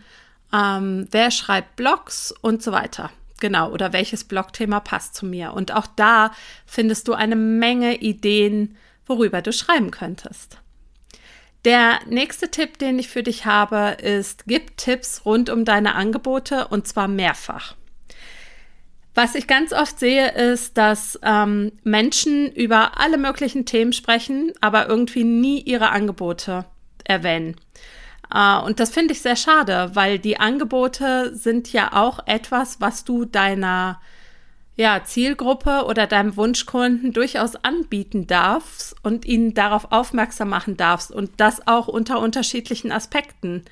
ähm, 0.52 1.08
wer 1.10 1.30
schreibt 1.30 1.76
Blogs 1.76 2.32
und 2.40 2.62
so 2.62 2.72
weiter. 2.72 3.10
Genau, 3.40 3.70
oder 3.70 3.92
welches 3.92 4.24
Blogthema 4.24 4.80
passt 4.80 5.14
zu 5.14 5.26
mir. 5.26 5.52
Und 5.52 5.72
auch 5.72 5.86
da 5.96 6.32
findest 6.66 7.08
du 7.08 7.14
eine 7.14 7.36
Menge 7.36 7.96
Ideen, 7.96 8.76
worüber 9.06 9.42
du 9.42 9.52
schreiben 9.52 9.90
könntest. 9.90 10.58
Der 11.64 11.98
nächste 12.06 12.50
Tipp, 12.50 12.78
den 12.78 12.98
ich 12.98 13.08
für 13.08 13.22
dich 13.22 13.46
habe, 13.46 13.96
ist, 14.00 14.44
gib 14.46 14.76
Tipps 14.76 15.24
rund 15.24 15.50
um 15.50 15.64
deine 15.64 15.94
Angebote 15.94 16.68
und 16.68 16.86
zwar 16.86 17.08
mehrfach. 17.08 17.74
Was 19.14 19.36
ich 19.36 19.46
ganz 19.46 19.72
oft 19.72 19.98
sehe, 19.98 20.32
ist, 20.32 20.76
dass 20.76 21.18
ähm, 21.22 21.72
Menschen 21.84 22.50
über 22.52 22.98
alle 22.98 23.16
möglichen 23.16 23.64
Themen 23.64 23.92
sprechen, 23.92 24.52
aber 24.60 24.88
irgendwie 24.88 25.22
nie 25.22 25.60
ihre 25.60 25.90
Angebote 25.90 26.64
erwähnen. 27.04 27.54
Äh, 28.34 28.58
und 28.58 28.80
das 28.80 28.90
finde 28.90 29.12
ich 29.12 29.22
sehr 29.22 29.36
schade, 29.36 29.92
weil 29.94 30.18
die 30.18 30.40
Angebote 30.40 31.34
sind 31.34 31.72
ja 31.72 31.92
auch 31.92 32.26
etwas, 32.26 32.80
was 32.80 33.04
du 33.04 33.24
deiner 33.24 34.00
ja, 34.76 35.04
Zielgruppe 35.04 35.84
oder 35.86 36.08
deinem 36.08 36.36
Wunschkunden 36.36 37.12
durchaus 37.12 37.54
anbieten 37.54 38.26
darfst 38.26 38.96
und 39.04 39.24
ihnen 39.24 39.54
darauf 39.54 39.92
aufmerksam 39.92 40.48
machen 40.48 40.76
darfst 40.76 41.12
und 41.12 41.30
das 41.36 41.66
auch 41.68 41.86
unter 41.86 42.18
unterschiedlichen 42.18 42.90
Aspekten. 42.90 43.64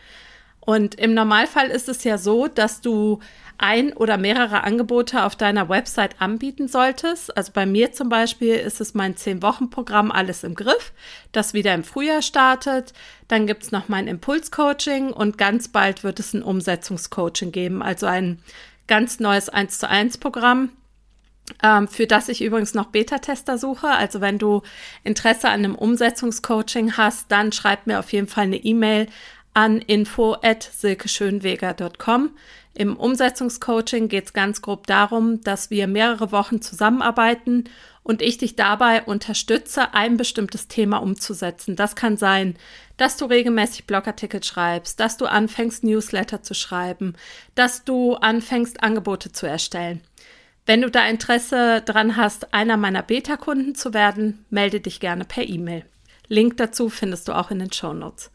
Und 0.65 0.95
im 0.95 1.13
Normalfall 1.13 1.69
ist 1.69 1.89
es 1.89 2.05
ja 2.05 2.19
so, 2.19 2.47
dass 2.47 2.81
du 2.81 3.19
ein 3.59 3.93
oder 3.93 4.17
mehrere 4.17 4.65
Angebote 4.65 5.25
auf 5.25 5.37
deiner 5.37 5.69
Website 5.69 6.21
anbieten 6.21 6.69
solltest. 6.69 7.37
Also 7.37 7.53
bei 7.53 7.67
mir 7.67 7.93
zum 7.93 8.09
Beispiel 8.09 8.55
ist 8.55 8.81
es 8.81 8.95
mein 8.95 9.15
10-Wochen-Programm 9.15 10.11
Alles 10.11 10.45
im 10.45 10.55
Griff, 10.55 10.93
das 11.33 11.53
wieder 11.53 11.75
im 11.75 11.85
Frühjahr 11.85 12.23
startet. 12.23 12.93
Dann 13.29 13.47
gibt 13.47 13.65
es 13.65 13.73
noch 13.73 13.89
mein 13.89 14.07
Impulscoaching 14.07 15.13
und 15.13 15.37
ganz 15.37 15.69
bald 15.69 16.05
wird 16.05 16.21
es 16.21 16.33
ein 16.33 16.43
Umsetzungscoaching 16.43 17.53
geben, 17.53 17.83
also 17.83 18.07
ein 18.07 18.41
ganz 18.87 19.21
neues 19.21 19.49
1 19.49 19.79
zu 19.79 19.89
1 19.89 20.19
Programm. 20.19 20.71
Ähm, 21.63 21.89
für 21.89 22.07
das 22.07 22.29
ich 22.29 22.43
übrigens 22.43 22.75
noch 22.75 22.87
Beta-Tester 22.87 23.59
suche. 23.59 23.89
Also 23.89 24.21
wenn 24.21 24.39
du 24.39 24.63
Interesse 25.03 25.49
an 25.49 25.65
einem 25.65 25.75
Umsetzungscoaching 25.75 26.97
hast, 26.97 27.31
dann 27.33 27.53
schreib 27.53 27.87
mir 27.87 27.99
auf 27.99 28.13
jeden 28.13 28.29
Fall 28.29 28.45
eine 28.45 28.57
E-Mail 28.57 29.09
an 29.55 29.81
info@silkeschönweger.com. 29.81 32.31
Im 32.75 32.97
Umsetzungscoaching 32.97 34.09
geht 34.09 34.27
es 34.27 34.33
ganz 34.33 34.63
grob 34.63 34.87
darum, 34.87 35.43
dass 35.43 35.71
wir 35.71 35.87
mehrere 35.87 36.33
Wochen 36.33 36.63
zusammenarbeiten 36.63 37.65
und 38.03 38.23
ich 38.23 38.39
dich 38.39 38.57
dabei 38.57 39.03
unterstütze, 39.03 39.95
ein 39.95 40.17
bestimmtes 40.17 40.69
Thema 40.69 40.99
umzusetzen. 40.99 41.77
Das 41.77 41.95
kann 41.95 42.17
sein, 42.17 42.57
dass 42.97 43.17
du 43.17 43.27
regelmäßig 43.27 43.87
Blogartikel 43.87 44.43
schreibst, 44.43 45.01
dass 45.01 45.19
du 45.19 45.27
anfängst, 45.27 45.85
Newsletter 45.85 46.43
zu 46.43 46.55
schreiben, 46.55 47.15
dass 47.55 47.85
du 47.85 48.15
anfängst, 48.15 48.83
Angebote 48.83 49.33
zu 49.33 49.47
erstellen. 49.47 50.01
Wenn 50.65 50.81
du 50.81 50.91
da 50.91 51.07
Interesse 51.07 51.83
dran 51.85 52.17
hast, 52.17 52.55
einer 52.55 52.77
meiner 52.77 53.03
Beta-Kunden 53.03 53.75
zu 53.75 53.93
werden, 53.93 54.45
melde 54.49 54.81
dich 54.81 55.01
gerne 55.01 55.25
per 55.25 55.49
E-Mail. 55.49 55.85
Link 56.29 56.57
dazu 56.57 56.89
findest 56.89 57.29
du 57.29 57.33
auch 57.33 57.51
in 57.51 57.59
den 57.59 57.73
Show 57.73 57.93
Notes. 57.93 58.31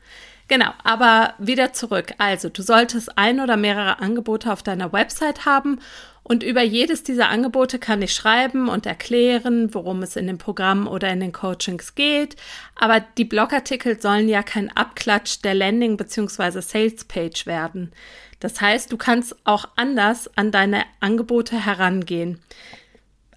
Genau, 0.47 0.71
aber 0.83 1.33
wieder 1.39 1.73
zurück. 1.73 2.13
Also, 2.17 2.49
du 2.49 2.61
solltest 2.61 3.17
ein 3.17 3.39
oder 3.39 3.57
mehrere 3.57 3.99
Angebote 3.99 4.51
auf 4.51 4.63
deiner 4.63 4.93
Website 4.93 5.45
haben 5.45 5.79
und 6.23 6.43
über 6.43 6.61
jedes 6.61 7.03
dieser 7.03 7.29
Angebote 7.29 7.79
kann 7.79 8.01
ich 8.01 8.13
schreiben 8.13 8.67
und 8.67 8.85
erklären, 8.85 9.73
worum 9.73 10.03
es 10.03 10.17
in 10.17 10.27
dem 10.27 10.37
Programm 10.37 10.85
oder 10.85 11.09
in 11.09 11.21
den 11.21 11.31
Coachings 11.31 11.95
geht. 11.95 12.35
Aber 12.75 12.99
die 12.99 13.23
Blogartikel 13.23 14.01
sollen 14.01 14.27
ja 14.27 14.43
kein 14.43 14.69
Abklatsch 14.75 15.41
der 15.43 15.53
Landing- 15.53 15.95
bzw. 15.95 16.59
Sales-Page 16.59 17.45
werden. 17.45 17.93
Das 18.41 18.59
heißt, 18.59 18.91
du 18.91 18.97
kannst 18.97 19.35
auch 19.45 19.69
anders 19.77 20.29
an 20.35 20.51
deine 20.51 20.83
Angebote 20.99 21.65
herangehen. 21.65 22.41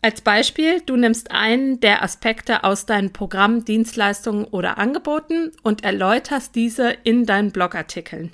Als 0.02 0.22
Beispiel, 0.22 0.80
du 0.80 0.96
nimmst 0.96 1.30
einen 1.30 1.78
der 1.80 2.02
Aspekte 2.02 2.64
aus 2.64 2.86
deinem 2.86 3.12
Programm, 3.12 3.66
Dienstleistungen 3.66 4.44
oder 4.46 4.78
Angeboten 4.78 5.52
und 5.62 5.84
erläuterst 5.84 6.54
diese 6.54 6.90
in 7.04 7.26
deinen 7.26 7.52
Blogartikeln. 7.52 8.32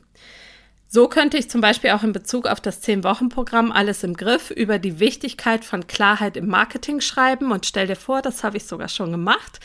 So 0.86 1.08
könnte 1.08 1.36
ich 1.36 1.50
zum 1.50 1.60
Beispiel 1.60 1.90
auch 1.90 2.04
in 2.04 2.12
Bezug 2.12 2.46
auf 2.46 2.60
das 2.60 2.82
10-Wochen-Programm 2.84 3.72
Alles 3.72 4.04
im 4.04 4.14
Griff 4.14 4.52
über 4.52 4.78
die 4.78 5.00
Wichtigkeit 5.00 5.64
von 5.64 5.88
Klarheit 5.88 6.36
im 6.36 6.46
Marketing 6.46 7.00
schreiben 7.00 7.50
und 7.50 7.66
stell 7.66 7.88
dir 7.88 7.96
vor, 7.96 8.22
das 8.22 8.44
habe 8.44 8.58
ich 8.58 8.66
sogar 8.66 8.88
schon 8.88 9.10
gemacht. 9.10 9.58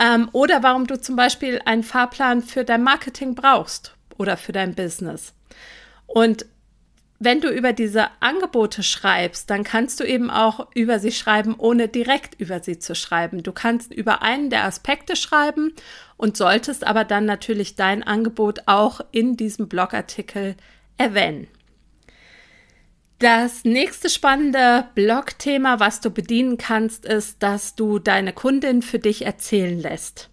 Ähm, 0.00 0.30
oder 0.32 0.62
warum 0.62 0.86
du 0.86 0.98
zum 0.98 1.14
Beispiel 1.14 1.60
einen 1.66 1.82
Fahrplan 1.82 2.42
für 2.42 2.64
dein 2.64 2.82
Marketing 2.82 3.34
brauchst 3.34 3.94
oder 4.16 4.38
für 4.38 4.52
dein 4.52 4.74
Business. 4.74 5.34
Und 6.06 6.46
wenn 7.18 7.40
du 7.40 7.48
über 7.48 7.72
diese 7.72 8.08
Angebote 8.20 8.82
schreibst, 8.82 9.48
dann 9.48 9.64
kannst 9.64 10.00
du 10.00 10.04
eben 10.04 10.30
auch 10.30 10.68
über 10.74 10.98
sie 10.98 11.12
schreiben, 11.12 11.54
ohne 11.56 11.88
direkt 11.88 12.40
über 12.40 12.60
sie 12.60 12.78
zu 12.78 12.94
schreiben. 12.94 13.42
Du 13.42 13.52
kannst 13.52 13.92
über 13.92 14.22
einen 14.22 14.50
der 14.50 14.64
Aspekte 14.64 15.16
schreiben 15.16 15.74
und 16.16 16.36
solltest 16.36 16.86
aber 16.86 17.04
dann 17.04 17.24
natürlich 17.24 17.76
dein 17.76 18.02
Angebot 18.02 18.62
auch 18.66 19.00
in 19.12 19.36
diesem 19.36 19.68
Blogartikel 19.68 20.56
erwähnen. 20.98 21.46
Das 23.20 23.64
nächste 23.64 24.10
spannende 24.10 24.88
Blogthema, 24.94 25.78
was 25.80 26.00
du 26.00 26.10
bedienen 26.10 26.58
kannst, 26.58 27.06
ist, 27.06 27.42
dass 27.42 27.74
du 27.74 27.98
deine 27.98 28.32
Kundin 28.32 28.82
für 28.82 28.98
dich 28.98 29.24
erzählen 29.24 29.78
lässt. 29.78 30.30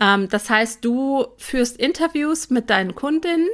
Ähm, 0.00 0.28
das 0.28 0.50
heißt, 0.50 0.84
du 0.84 1.26
führst 1.36 1.76
Interviews 1.76 2.50
mit 2.50 2.70
deinen 2.70 2.94
Kundinnen 2.94 3.48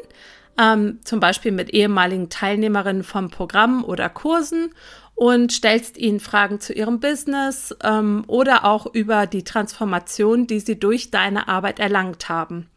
ähm, 0.59 1.01
zum 1.05 1.21
Beispiel 1.21 1.53
mit 1.53 1.71
ehemaligen 1.71 2.29
Teilnehmerinnen 2.29 3.05
vom 3.05 3.31
Programm 3.31 3.85
oder 3.85 4.09
Kursen 4.09 4.71
und 5.15 5.53
stellst 5.53 5.99
ihnen 5.99 6.21
Fragen 6.21 6.61
zu 6.61 6.73
ihrem 6.73 7.01
Business 7.01 7.75
ähm, 7.83 8.25
oder 8.27 8.65
auch 8.65 8.87
über 8.87 9.27
die 9.27 9.45
Transformation, 9.45 10.47
die 10.47 10.61
sie 10.61 10.79
durch 10.79 11.11
deine 11.11 11.49
Arbeit 11.49 11.79
erlangt 11.79 12.29
haben. 12.29 12.69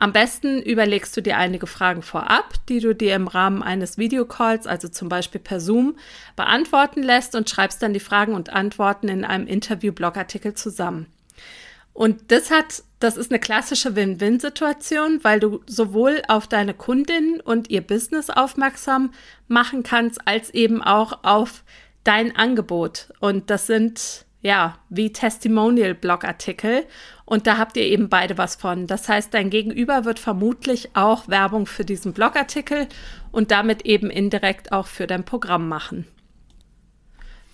Am 0.00 0.12
besten 0.12 0.62
überlegst 0.62 1.16
du 1.16 1.22
dir 1.22 1.38
einige 1.38 1.66
Fragen 1.66 2.02
vorab, 2.02 2.54
die 2.68 2.78
du 2.78 2.94
dir 2.94 3.16
im 3.16 3.26
Rahmen 3.26 3.64
eines 3.64 3.98
Videocalls, 3.98 4.68
also 4.68 4.86
zum 4.88 5.08
Beispiel 5.08 5.40
per 5.40 5.58
Zoom, 5.58 5.96
beantworten 6.36 7.02
lässt 7.02 7.34
und 7.34 7.50
schreibst 7.50 7.82
dann 7.82 7.92
die 7.92 8.00
Fragen 8.00 8.34
und 8.34 8.52
Antworten 8.52 9.08
in 9.08 9.24
einem 9.24 9.48
Interview-Blogartikel 9.48 10.54
zusammen. 10.54 11.06
Und 11.98 12.30
das 12.30 12.52
hat, 12.52 12.84
das 13.00 13.16
ist 13.16 13.32
eine 13.32 13.40
klassische 13.40 13.96
Win-Win-Situation, 13.96 15.18
weil 15.24 15.40
du 15.40 15.62
sowohl 15.66 16.22
auf 16.28 16.46
deine 16.46 16.72
Kundin 16.72 17.40
und 17.40 17.70
ihr 17.70 17.80
Business 17.80 18.30
aufmerksam 18.30 19.10
machen 19.48 19.82
kannst, 19.82 20.20
als 20.24 20.54
eben 20.54 20.80
auch 20.80 21.24
auf 21.24 21.64
dein 22.04 22.36
Angebot. 22.36 23.12
Und 23.18 23.50
das 23.50 23.66
sind 23.66 24.26
ja 24.42 24.78
wie 24.90 25.12
Testimonial-Blogartikel. 25.12 26.84
Und 27.24 27.48
da 27.48 27.58
habt 27.58 27.76
ihr 27.76 27.82
eben 27.82 28.08
beide 28.08 28.38
was 28.38 28.54
von. 28.54 28.86
Das 28.86 29.08
heißt, 29.08 29.34
dein 29.34 29.50
Gegenüber 29.50 30.04
wird 30.04 30.20
vermutlich 30.20 30.90
auch 30.94 31.26
Werbung 31.26 31.66
für 31.66 31.84
diesen 31.84 32.12
Blogartikel 32.12 32.86
und 33.32 33.50
damit 33.50 33.84
eben 33.84 34.08
indirekt 34.08 34.70
auch 34.70 34.86
für 34.86 35.08
dein 35.08 35.24
Programm 35.24 35.68
machen. 35.68 36.06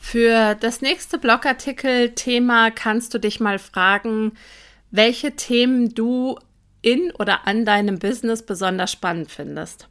Für 0.07 0.55
das 0.55 0.83
nächste 0.83 1.17
Blogartikel-Thema 1.17 2.71
kannst 2.71 3.15
du 3.15 3.19
dich 3.19 3.41
mal 3.41 3.59
fragen, 3.59 4.33
welche 4.91 5.35
Themen 5.35 5.95
du 5.95 6.39
in 6.83 7.11
oder 7.13 7.49
an 7.49 7.65
deinem 7.65 7.99
Business 7.99 8.43
besonders 8.43 8.93
spannend 8.93 9.31
findest. 9.31 9.89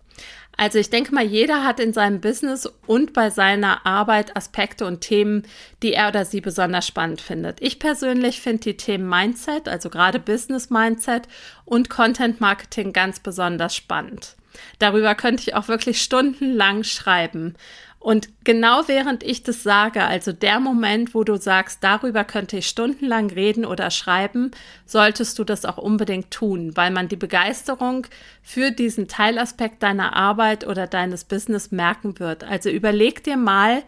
Also 0.55 0.77
ich 0.77 0.91
denke 0.91 1.15
mal, 1.15 1.25
jeder 1.25 1.63
hat 1.63 1.79
in 1.79 1.93
seinem 1.93 2.21
Business 2.21 2.71
und 2.85 3.11
bei 3.13 3.31
seiner 3.31 3.87
Arbeit 3.87 4.37
Aspekte 4.37 4.85
und 4.85 5.01
Themen, 5.01 5.47
die 5.81 5.93
er 5.93 6.09
oder 6.09 6.25
sie 6.25 6.41
besonders 6.41 6.85
spannend 6.85 7.19
findet. 7.19 7.59
Ich 7.59 7.79
persönlich 7.79 8.39
finde 8.39 8.61
die 8.61 8.77
Themen 8.77 9.09
Mindset, 9.09 9.67
also 9.67 9.89
gerade 9.89 10.19
Business 10.19 10.69
Mindset 10.69 11.27
und 11.65 11.89
Content 11.89 12.39
Marketing 12.39 12.93
ganz 12.93 13.19
besonders 13.19 13.75
spannend. 13.75 14.35
Darüber 14.77 15.15
könnte 15.15 15.41
ich 15.41 15.55
auch 15.55 15.67
wirklich 15.67 16.01
stundenlang 16.01 16.83
schreiben. 16.83 17.55
Und 18.03 18.27
genau 18.43 18.89
während 18.89 19.23
ich 19.23 19.43
das 19.43 19.63
sage, 19.63 20.03
also 20.03 20.33
der 20.33 20.59
Moment, 20.59 21.15
wo 21.15 21.23
du 21.23 21.37
sagst, 21.37 21.85
darüber 21.85 22.25
könnte 22.25 22.57
ich 22.57 22.67
stundenlang 22.67 23.29
reden 23.29 23.63
oder 23.63 23.89
schreiben, 23.91 24.51
solltest 24.85 25.39
du 25.39 25.45
das 25.45 25.63
auch 25.63 25.77
unbedingt 25.77 26.29
tun, 26.29 26.75
weil 26.75 26.91
man 26.91 27.07
die 27.07 27.15
Begeisterung 27.15 28.05
für 28.41 28.71
diesen 28.71 29.07
Teilaspekt 29.07 29.83
deiner 29.83 30.17
Arbeit 30.17 30.67
oder 30.67 30.85
deines 30.85 31.23
Business 31.23 31.71
merken 31.71 32.19
wird. 32.19 32.43
Also 32.43 32.69
überleg 32.69 33.23
dir 33.23 33.37
mal, 33.37 33.83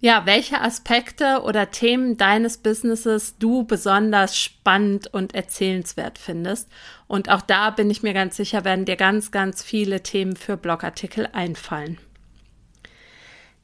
ja, 0.00 0.22
welche 0.26 0.60
Aspekte 0.60 1.42
oder 1.44 1.70
Themen 1.70 2.16
deines 2.16 2.58
Businesses 2.58 3.38
du 3.38 3.62
besonders 3.62 4.36
spannend 4.36 5.14
und 5.14 5.36
erzählenswert 5.36 6.18
findest. 6.18 6.68
Und 7.06 7.30
auch 7.30 7.42
da 7.42 7.70
bin 7.70 7.88
ich 7.88 8.02
mir 8.02 8.14
ganz 8.14 8.36
sicher, 8.36 8.64
werden 8.64 8.84
dir 8.84 8.96
ganz, 8.96 9.30
ganz 9.30 9.62
viele 9.62 10.02
Themen 10.02 10.34
für 10.34 10.56
Blogartikel 10.56 11.28
einfallen. 11.32 11.98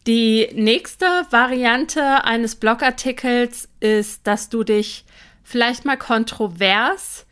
Die 0.06 0.50
nächste 0.52 1.06
Variante 1.30 2.24
eines 2.24 2.56
Blogartikels 2.56 3.68
ist, 3.80 4.26
dass 4.26 4.50
du 4.50 4.62
dich 4.62 5.06
vielleicht 5.42 5.86
mal 5.86 5.96
kontrovers 5.96 7.24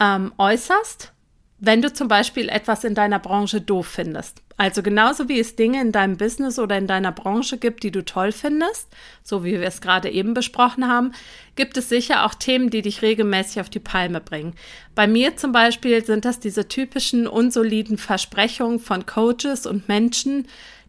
ähm, 0.00 0.32
äußerst, 0.36 1.12
wenn 1.60 1.80
du 1.80 1.92
zum 1.92 2.08
Beispiel 2.08 2.48
etwas 2.48 2.82
in 2.82 2.94
deiner 2.94 3.20
Branche 3.20 3.60
doof 3.60 3.86
findest. 3.86 4.42
Also 4.56 4.82
genauso 4.82 5.28
wie 5.28 5.38
es 5.38 5.54
Dinge 5.54 5.80
in 5.80 5.92
deinem 5.92 6.16
Business 6.16 6.58
oder 6.58 6.76
in 6.76 6.88
deiner 6.88 7.12
Branche 7.12 7.58
gibt, 7.58 7.84
die 7.84 7.92
du 7.92 8.04
toll 8.04 8.32
findest, 8.32 8.88
so 9.22 9.44
wie 9.44 9.52
wir 9.52 9.62
es 9.68 9.80
gerade 9.80 10.10
eben 10.10 10.34
besprochen 10.34 10.88
haben, 10.88 11.12
gibt 11.54 11.76
es 11.76 11.88
sicher 11.88 12.26
auch 12.26 12.34
Themen, 12.34 12.68
die 12.68 12.82
dich 12.82 13.00
regelmäßig 13.00 13.60
auf 13.60 13.70
die 13.70 13.78
Palme 13.78 14.20
bringen. 14.20 14.54
Bei 14.96 15.06
mir 15.06 15.36
zum 15.36 15.52
Beispiel 15.52 16.04
sind 16.04 16.24
das 16.24 16.40
diese 16.40 16.66
typischen 16.66 17.28
unsoliden 17.28 17.98
Versprechungen 17.98 18.80
von 18.80 19.06
Coaches 19.06 19.64
und 19.64 19.86
Menschen, 19.86 20.48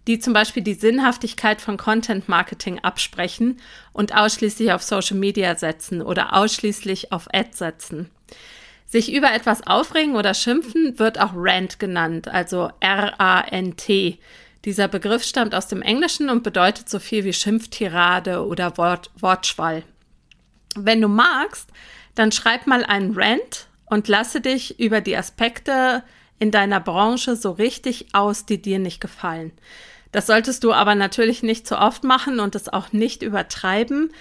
die 0.10 0.18
zum 0.18 0.34
Beispiel 0.34 0.64
die 0.64 0.74
Sinnhaftigkeit 0.74 1.62
von 1.62 1.78
Content 1.78 2.28
Marketing 2.28 2.80
absprechen 2.80 3.62
und 3.94 4.18
ausschließlich 4.18 4.72
auf 4.72 4.82
Social 4.82 5.16
Media 5.16 5.56
setzen 5.56 6.02
oder 6.02 6.34
ausschließlich 6.34 7.12
auf 7.12 7.28
Ads 7.32 7.60
setzen. 7.60 8.10
Sich 8.88 9.14
über 9.14 9.32
etwas 9.32 9.68
aufregen 9.68 10.16
oder 10.16 10.34
schimpfen 10.34 10.98
wird 10.98 11.20
auch 11.22 11.34
Rant 11.36 11.78
genannt, 11.78 12.28
also 12.28 12.72
R-A-N-T. 12.80 14.18
Dieser 14.66 14.88
Begriff 14.88 15.24
stammt 15.24 15.54
aus 15.54 15.68
dem 15.68 15.84
Englischen 15.84 16.32
und 16.32 16.42
bedeutet 16.42 16.90
so 16.90 16.98
viel 16.98 17.24
wie 17.24 17.34
Schimpftirade 17.34 18.44
oder 18.44 18.78
Wort 18.80 19.12
Wortschwall. 19.20 19.84
Wenn 20.76 21.02
du 21.02 21.08
magst, 21.08 21.70
dann 22.16 22.32
schreib 22.32 22.66
mal 22.66 22.84
einen 22.84 23.14
Rant 23.16 23.68
und 23.86 24.08
lasse 24.08 24.42
dich 24.42 24.80
über 24.80 25.02
die 25.02 25.16
Aspekte 25.16 26.02
in 26.40 26.50
deiner 26.50 26.80
Branche 26.80 27.36
so 27.36 27.52
richtig 27.52 28.08
aus, 28.14 28.48
die 28.48 28.60
dir 28.60 28.80
nicht 28.80 29.02
gefallen. 29.02 29.52
Das 30.12 30.28
solltest 30.28 30.64
du 30.64 30.74
aber 30.74 30.96
natürlich 30.96 31.44
nicht 31.44 31.68
zu 31.68 31.78
oft 31.78 32.04
machen 32.04 32.40
und 32.40 32.56
es 32.56 32.68
auch 32.70 32.92
nicht 32.92 33.22
übertreiben, 33.22 34.12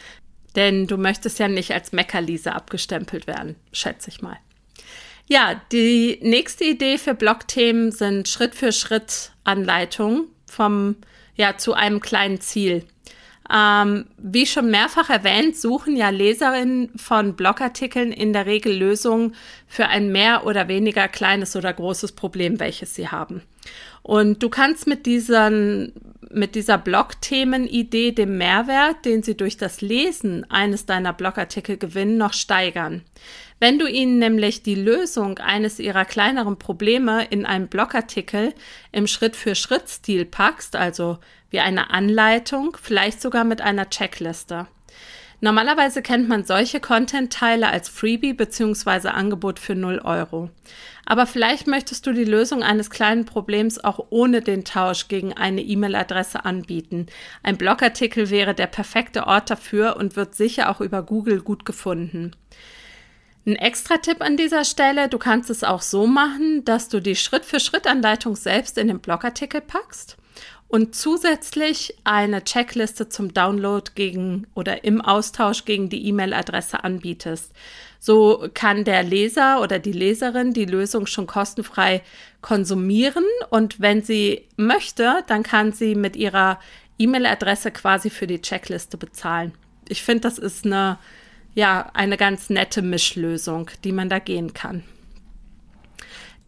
denn 0.55 0.87
du 0.87 0.97
möchtest 0.97 1.39
ja 1.39 1.49
nicht 1.49 1.73
als 1.73 1.93
Meckerlise 1.93 2.55
abgestempelt 2.55 3.27
werden, 3.27 3.57
schätze 3.73 4.11
ich 4.11 4.21
mal. 4.21 4.37
Ja, 5.29 5.61
die 5.73 6.19
nächste 6.23 6.65
Idee 6.65 6.97
für 6.99 7.15
Blogthemen 7.15 7.93
sind 7.93 8.29
Schritt 8.29 8.55
für 8.55 8.73
Schritt 8.73 9.33
Anleitungen 9.45 10.25
vom, 10.47 10.97
ja, 11.35 11.59
zu 11.59 11.75
einem 11.75 12.01
kleinen 12.01 12.41
Ziel. 12.41 12.85
Ähm, 13.53 14.07
wie 14.19 14.47
schon 14.47 14.71
mehrfach 14.71 15.09
erwähnt, 15.09 15.57
suchen 15.57 15.97
ja 15.97 16.11
Leserinnen 16.11 16.91
von 16.97 17.35
Blogartikeln 17.35 18.13
in 18.13 18.33
der 18.33 18.45
Regel 18.45 18.77
Lösungen 18.77 19.35
für 19.67 19.87
ein 19.87 20.13
mehr 20.13 20.45
oder 20.45 20.69
weniger 20.69 21.09
kleines 21.09 21.57
oder 21.57 21.73
großes 21.73 22.13
Problem, 22.13 22.61
welches 22.61 22.95
sie 22.95 23.09
haben. 23.09 23.43
Und 24.03 24.43
du 24.43 24.49
kannst 24.51 24.87
mit 24.87 25.07
diesen, 25.07 25.93
mit 26.31 26.55
dieser 26.55 26.79
Blog-Themen-Idee 26.79 28.13
dem 28.13 28.37
Mehrwert, 28.37 29.05
den 29.05 29.23
sie 29.23 29.37
durch 29.37 29.57
das 29.57 29.81
Lesen 29.81 30.51
eines 30.51 30.87
deiner 30.87 31.13
Blogartikel 31.13 31.79
gewinnen, 31.79 32.19
noch 32.19 32.35
steigern. 32.35 33.03
Wenn 33.61 33.79
du 33.79 33.87
ihnen 33.87 34.19
nämlich 34.19 34.63
die 34.63 34.77
Lösung 34.77 35.39
eines 35.39 35.81
ihrer 35.81 36.05
kleineren 36.05 36.59
Probleme 36.59 37.25
in 37.25 37.45
einem 37.45 37.69
Blogartikel 37.69 38.55
im 38.93 39.07
Schritt-für-Schritt-Stil 39.07 40.25
packst, 40.27 40.77
also 40.77 41.19
wie 41.51 41.61
eine 41.61 41.91
Anleitung, 41.91 42.77
vielleicht 42.81 43.21
sogar 43.21 43.45
mit 43.45 43.61
einer 43.61 43.91
Checkliste. 43.91 44.69
Normalerweise 45.41 46.03
kennt 46.03 46.29
man 46.29 46.45
solche 46.45 46.81
Content-Teile 46.81 47.69
als 47.69 47.89
Freebie 47.89 48.33
bzw. 48.33 49.09
Angebot 49.09 49.61
für 49.61 49.77
0 49.77 50.01
Euro. 50.05 50.51
Aber 51.07 51.27
vielleicht 51.27 51.69
möchtest 51.69 52.07
du 52.07 52.13
die 52.13 52.25
Lösung 52.25 52.65
eines 52.65 52.91
kleinen 52.91 53.25
Problems 53.25 53.83
auch 53.83 54.07
ohne 54.11 54.43
den 54.43 54.65
Tausch 54.65 55.07
gegen 55.07 55.33
eine 55.33 55.63
E-Mail-Adresse 55.63 56.45
anbieten. 56.45 57.07
Ein 57.45 57.57
Blogartikel 57.57 58.31
wäre 58.31 58.55
der 58.55 58.67
perfekte 58.67 59.29
Ort 59.29 59.49
dafür 59.49 59.97
und 59.97 60.17
wird 60.17 60.35
sicher 60.35 60.71
auch 60.71 60.81
über 60.81 61.03
Google 61.03 61.41
gut 61.41 61.65
gefunden. 61.65 62.33
Ein 63.49 63.57
extra 63.57 63.97
Tipp 63.97 64.21
an 64.21 64.37
dieser 64.37 64.63
Stelle, 64.63 65.09
du 65.09 65.17
kannst 65.17 65.49
es 65.49 65.65
auch 65.65 65.81
so 65.81 66.07
machen, 66.07 66.67
dass 66.67 66.91
du 66.91 67.01
die 67.01 67.17
Schritt-für-Schritt-Anleitung 67.17 68.37
selbst 68.37 68.77
in 68.77 68.89
den 68.89 68.99
Blogartikel 68.99 69.63
packst 69.63 70.19
und 70.69 70.95
zusätzlich 70.95 71.97
eine 72.05 72.45
Checkliste 72.45 73.09
zum 73.09 73.33
Download 73.33 73.91
gegen 73.95 74.47
oder 74.55 74.85
im 74.85 75.01
Austausch 75.01 75.65
gegen 75.65 75.89
die 75.89 76.07
E-Mail-Adresse 76.09 76.85
anbietest. 76.85 77.55
So 77.99 78.51
kann 78.53 78.85
der 78.85 79.03
Leser 79.03 79.63
oder 79.63 79.79
die 79.79 79.93
Leserin 79.93 80.53
die 80.53 80.67
Lösung 80.67 81.07
schon 81.07 81.27
kostenfrei 81.27 82.03
konsumieren 82.43 83.25
und 83.49 83.81
wenn 83.81 84.03
sie 84.03 84.47
möchte, 84.59 85.25
dann 85.27 85.43
kann 85.43 85.73
sie 85.73 85.95
mit 85.95 86.17
ihrer 86.17 86.61
E-Mail-Adresse 86.99 87.71
quasi 87.71 88.11
für 88.11 88.27
die 88.27 88.43
Checkliste 88.43 88.99
bezahlen. 88.99 89.53
Ich 89.89 90.03
finde, 90.03 90.21
das 90.21 90.37
ist 90.37 90.67
eine, 90.67 90.99
ja, 91.59 91.91
eine 91.93 92.17
ganz 92.17 92.51
nette 92.51 92.83
Mischlösung, 92.83 93.69
die 93.83 93.91
man 93.91 94.09
da 94.09 94.21
gehen 94.21 94.55
kann. 94.55 94.85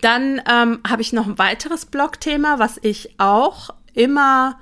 Dann 0.01 0.41
ähm, 0.49 0.79
habe 0.89 1.03
ich 1.03 1.13
noch 1.13 1.27
ein 1.27 1.37
weiteres 1.37 1.85
Blogthema, 1.85 2.61
was 2.61 2.79
ich 2.81 3.19
auch 3.19 3.71
immer 3.93 4.61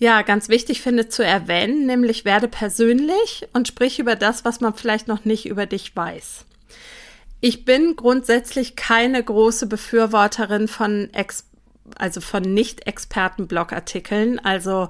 ja, 0.00 0.22
ganz 0.22 0.48
wichtig 0.48 0.82
finde 0.82 1.08
zu 1.08 1.24
erwähnen, 1.24 1.86
nämlich 1.86 2.24
werde 2.24 2.48
persönlich 2.48 3.46
und 3.52 3.68
sprich 3.68 4.00
über 4.00 4.16
das, 4.16 4.44
was 4.44 4.60
man 4.60 4.74
vielleicht 4.74 5.06
noch 5.06 5.24
nicht 5.24 5.46
über 5.46 5.66
dich 5.66 5.94
weiß. 5.94 6.46
Ich 7.40 7.64
bin 7.64 7.94
grundsätzlich 7.94 8.74
keine 8.74 9.22
große 9.22 9.68
Befürworterin 9.68 10.66
von 10.66 11.10
Ex 11.14 11.44
also 11.96 12.20
von 12.20 12.42
Nicht-Experten-Blogartikeln, 12.42 14.40
also 14.40 14.88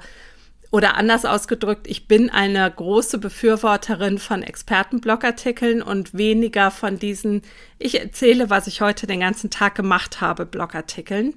oder 0.70 0.96
anders 0.96 1.24
ausgedrückt, 1.24 1.88
ich 1.88 2.06
bin 2.06 2.30
eine 2.30 2.70
große 2.70 3.18
Befürworterin 3.18 4.18
von 4.18 4.42
Experten-Blogartikeln 4.42 5.82
und 5.82 6.14
weniger 6.14 6.70
von 6.70 6.98
diesen, 6.98 7.42
ich 7.78 8.00
erzähle, 8.00 8.50
was 8.50 8.68
ich 8.68 8.80
heute 8.80 9.06
den 9.06 9.20
ganzen 9.20 9.50
Tag 9.50 9.74
gemacht 9.74 10.20
habe, 10.20 10.46
Blogartikeln. 10.46 11.34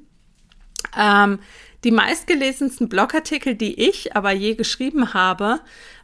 Ähm, 0.97 1.39
die 1.83 1.91
meistgelesensten 1.91 2.89
Blogartikel, 2.89 3.55
die 3.55 3.87
ich 3.89 4.15
aber 4.15 4.31
je 4.31 4.55
geschrieben 4.55 5.13
habe, 5.13 5.59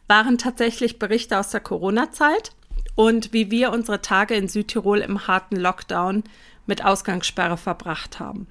waren 0.08 0.36
tatsächlich 0.36 0.98
Berichte 0.98 1.38
aus 1.38 1.50
der 1.50 1.60
Corona-Zeit 1.60 2.50
und 2.96 3.32
wie 3.32 3.50
wir 3.50 3.70
unsere 3.70 4.02
Tage 4.02 4.34
in 4.34 4.48
Südtirol 4.48 4.98
im 4.98 5.28
harten 5.28 5.56
Lockdown 5.56 6.24
mit 6.66 6.84
Ausgangssperre 6.84 7.56
verbracht 7.56 8.18
haben. 8.18 8.48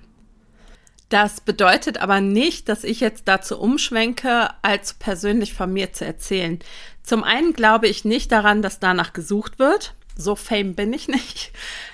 Das 1.10 1.42
bedeutet 1.42 1.98
aber 1.98 2.22
nicht, 2.22 2.70
dass 2.70 2.84
ich 2.84 3.00
jetzt 3.00 3.28
dazu 3.28 3.60
umschwenke, 3.60 4.50
als 4.62 4.94
persönlich 4.94 5.54
von 5.54 5.74
mir 5.74 5.92
zu 5.92 6.06
erzählen. 6.06 6.60
Zum 7.04 7.24
einen 7.24 7.54
glaube 7.54 7.88
ich 7.88 8.06
nicht 8.06 8.32
daran, 8.32 8.62
dass 8.62 8.80
danach 8.80 9.14
gesucht 9.14 9.58
wird. 9.58 9.96
So 10.16 10.36
fame 10.36 10.76
bin 10.76 10.94
ich 10.94 11.08
nicht. 11.08 11.52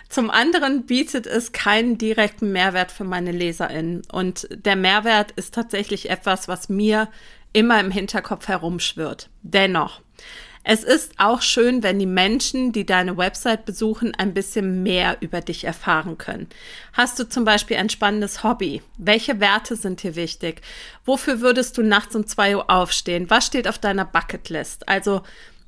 Zum 0.10 0.30
anderen 0.30 0.86
bietet 0.86 1.28
es 1.28 1.52
keinen 1.52 1.98
direkten 1.98 2.52
Mehrwert 2.52 2.92
für 2.92 3.06
meine 3.06 3.32
LeserInnen. 3.32 4.04
Und 4.12 4.48
der 4.52 4.76
Mehrwert 4.76 5.32
ist 5.32 5.54
tatsächlich 5.54 6.10
etwas, 6.10 6.48
was 6.48 6.68
mir 6.70 7.08
immer 7.54 7.80
im 7.80 7.92
Hinterkopf 7.92 8.48
herumschwirrt. 8.50 9.30
Dennoch, 9.42 10.02
es 10.68 10.84
ist 10.84 11.14
auch 11.20 11.44
schön, 11.44 11.84
wenn 11.84 12.00
die 12.00 12.08
Menschen, 12.08 12.72
die 12.72 12.88
deine 12.88 13.18
Website 13.18 13.66
besuchen, 13.66 14.16
ein 14.16 14.34
bisschen 14.34 14.82
mehr 14.82 15.18
über 15.20 15.42
dich 15.42 15.64
erfahren 15.64 16.18
können. 16.18 16.48
Hast 16.92 17.20
du 17.20 17.30
zum 17.30 17.46
Beispiel 17.46 17.78
ein 17.78 17.90
spannendes 17.90 18.44
Hobby? 18.44 18.82
Welche 18.98 19.40
Werte 19.40 19.76
sind 19.76 20.02
dir 20.02 20.16
wichtig? 20.16 20.62
Wofür 21.06 21.40
würdest 21.42 21.78
du 21.78 21.84
nachts 21.84 22.16
um 22.16 22.26
zwei 22.26 22.56
Uhr 22.56 22.68
aufstehen? 22.68 23.30
Was 23.30 23.46
steht 23.46 23.68
auf 23.68 23.78
deiner 23.78 24.06
Bucketlist? 24.06 24.90
Also 24.90 25.22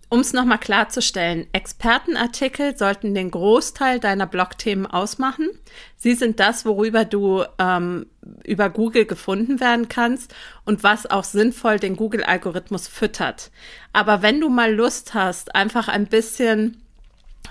um 0.09 0.21
es 0.21 0.31
nochmal 0.31 0.59
klarzustellen, 0.59 1.47
Expertenartikel 1.51 2.77
sollten 2.77 3.13
den 3.13 3.29
Großteil 3.29 3.99
deiner 3.99 4.25
Blogthemen 4.25 4.85
ausmachen. 4.85 5.49
Sie 5.97 6.13
sind 6.13 6.39
das, 6.39 6.65
worüber 6.65 7.03
du 7.03 7.43
ähm, 7.59 8.05
über 8.45 8.69
Google 8.69 9.05
gefunden 9.05 9.59
werden 9.59 9.89
kannst 9.89 10.33
und 10.63 10.83
was 10.83 11.07
auch 11.07 11.25
sinnvoll 11.25 11.77
den 11.77 11.97
Google-Algorithmus 11.97 12.87
füttert. 12.87 13.51
Aber 13.91 14.21
wenn 14.21 14.39
du 14.39 14.49
mal 14.49 14.73
Lust 14.73 15.13
hast, 15.13 15.55
einfach 15.55 15.89
ein 15.89 16.07
bisschen 16.07 16.81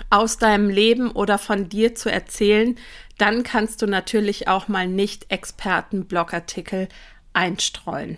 aus 0.09 0.37
deinem 0.37 0.69
Leben 0.69 1.11
oder 1.11 1.37
von 1.37 1.69
dir 1.69 1.93
zu 1.93 2.11
erzählen, 2.11 2.75
dann 3.19 3.43
kannst 3.43 3.81
du 3.81 3.87
natürlich 3.87 4.47
auch 4.47 4.67
mal 4.67 4.87
Nicht-Experten-Blogartikel 4.87 6.87
einstreuen. 7.33 8.17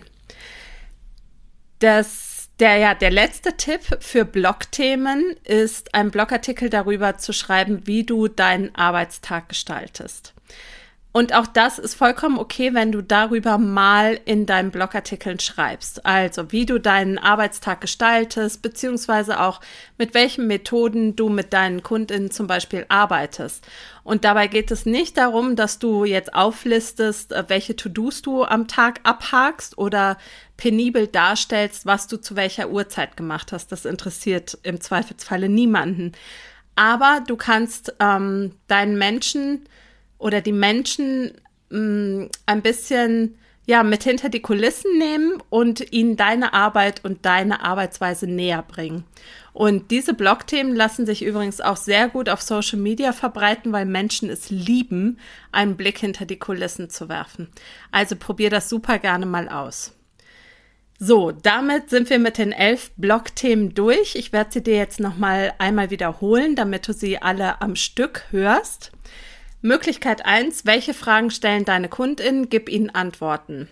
Das 1.78 2.29
der, 2.60 2.76
ja, 2.76 2.94
der 2.94 3.10
letzte 3.10 3.56
Tipp 3.56 3.80
für 4.00 4.24
Blogthemen 4.24 5.36
ist, 5.44 5.94
einen 5.94 6.10
Blogartikel 6.10 6.68
darüber 6.68 7.16
zu 7.16 7.32
schreiben, 7.32 7.86
wie 7.86 8.04
du 8.04 8.28
deinen 8.28 8.74
Arbeitstag 8.74 9.48
gestaltest. 9.48 10.34
Und 11.12 11.34
auch 11.34 11.48
das 11.48 11.80
ist 11.80 11.94
vollkommen 11.94 12.38
okay, 12.38 12.72
wenn 12.72 12.92
du 12.92 13.02
darüber 13.02 13.58
mal 13.58 14.20
in 14.26 14.46
deinen 14.46 14.70
Blogartikeln 14.70 15.40
schreibst. 15.40 16.06
Also, 16.06 16.52
wie 16.52 16.66
du 16.66 16.78
deinen 16.78 17.18
Arbeitstag 17.18 17.80
gestaltest, 17.80 18.62
beziehungsweise 18.62 19.40
auch 19.40 19.60
mit 19.98 20.14
welchen 20.14 20.46
Methoden 20.46 21.16
du 21.16 21.28
mit 21.28 21.52
deinen 21.52 21.82
Kundinnen 21.82 22.30
zum 22.30 22.46
Beispiel 22.46 22.86
arbeitest. 22.88 23.66
Und 24.10 24.24
dabei 24.24 24.48
geht 24.48 24.72
es 24.72 24.86
nicht 24.86 25.18
darum, 25.18 25.54
dass 25.54 25.78
du 25.78 26.04
jetzt 26.04 26.34
auflistest, 26.34 27.30
äh, 27.30 27.44
welche 27.46 27.76
To-Dos 27.76 28.22
du 28.22 28.42
am 28.42 28.66
Tag 28.66 28.98
abhakst 29.04 29.78
oder 29.78 30.18
penibel 30.56 31.06
darstellst, 31.06 31.86
was 31.86 32.08
du 32.08 32.16
zu 32.16 32.34
welcher 32.34 32.70
Uhrzeit 32.70 33.16
gemacht 33.16 33.52
hast. 33.52 33.70
Das 33.70 33.84
interessiert 33.84 34.58
im 34.64 34.80
Zweifelsfalle 34.80 35.48
niemanden. 35.48 36.10
Aber 36.74 37.22
du 37.24 37.36
kannst 37.36 37.94
ähm, 38.00 38.56
deinen 38.66 38.98
Menschen 38.98 39.68
oder 40.18 40.40
die 40.40 40.50
Menschen 40.50 41.30
mh, 41.68 41.78
mm, 41.78 42.28
ein 42.46 42.62
bisschen 42.62 43.38
ja 43.70 43.82
mit 43.84 44.02
hinter 44.02 44.28
die 44.28 44.42
Kulissen 44.42 44.98
nehmen 44.98 45.42
und 45.48 45.92
ihnen 45.92 46.16
deine 46.16 46.52
Arbeit 46.52 47.04
und 47.04 47.24
deine 47.24 47.62
Arbeitsweise 47.62 48.26
näher 48.26 48.62
bringen. 48.62 49.04
Und 49.52 49.90
diese 49.90 50.12
Blogthemen 50.12 50.74
lassen 50.74 51.06
sich 51.06 51.24
übrigens 51.24 51.60
auch 51.60 51.76
sehr 51.76 52.08
gut 52.08 52.28
auf 52.28 52.42
Social 52.42 52.78
Media 52.78 53.12
verbreiten, 53.12 53.72
weil 53.72 53.86
Menschen 53.86 54.28
es 54.28 54.50
lieben, 54.50 55.18
einen 55.52 55.76
Blick 55.76 55.98
hinter 55.98 56.26
die 56.26 56.38
Kulissen 56.38 56.90
zu 56.90 57.08
werfen. 57.08 57.48
Also 57.90 58.16
probier 58.16 58.50
das 58.50 58.68
super 58.68 58.98
gerne 58.98 59.26
mal 59.26 59.48
aus. 59.48 59.92
So, 60.98 61.30
damit 61.30 61.90
sind 61.90 62.10
wir 62.10 62.18
mit 62.18 62.38
den 62.38 62.52
elf 62.52 62.90
Blogthemen 62.96 63.72
durch. 63.72 64.16
Ich 64.16 64.32
werde 64.32 64.52
sie 64.52 64.62
dir 64.62 64.76
jetzt 64.76 65.00
noch 65.00 65.16
mal 65.16 65.54
einmal 65.58 65.90
wiederholen, 65.90 66.56
damit 66.56 66.86
du 66.86 66.92
sie 66.92 67.22
alle 67.22 67.62
am 67.62 67.74
Stück 67.74 68.24
hörst. 68.30 68.92
Möglichkeit 69.62 70.24
1, 70.24 70.64
welche 70.64 70.94
Fragen 70.94 71.30
stellen 71.30 71.66
deine 71.66 71.90
KundInnen? 71.90 72.48
Gib 72.48 72.70
ihnen 72.70 72.88
Antworten. 72.88 73.68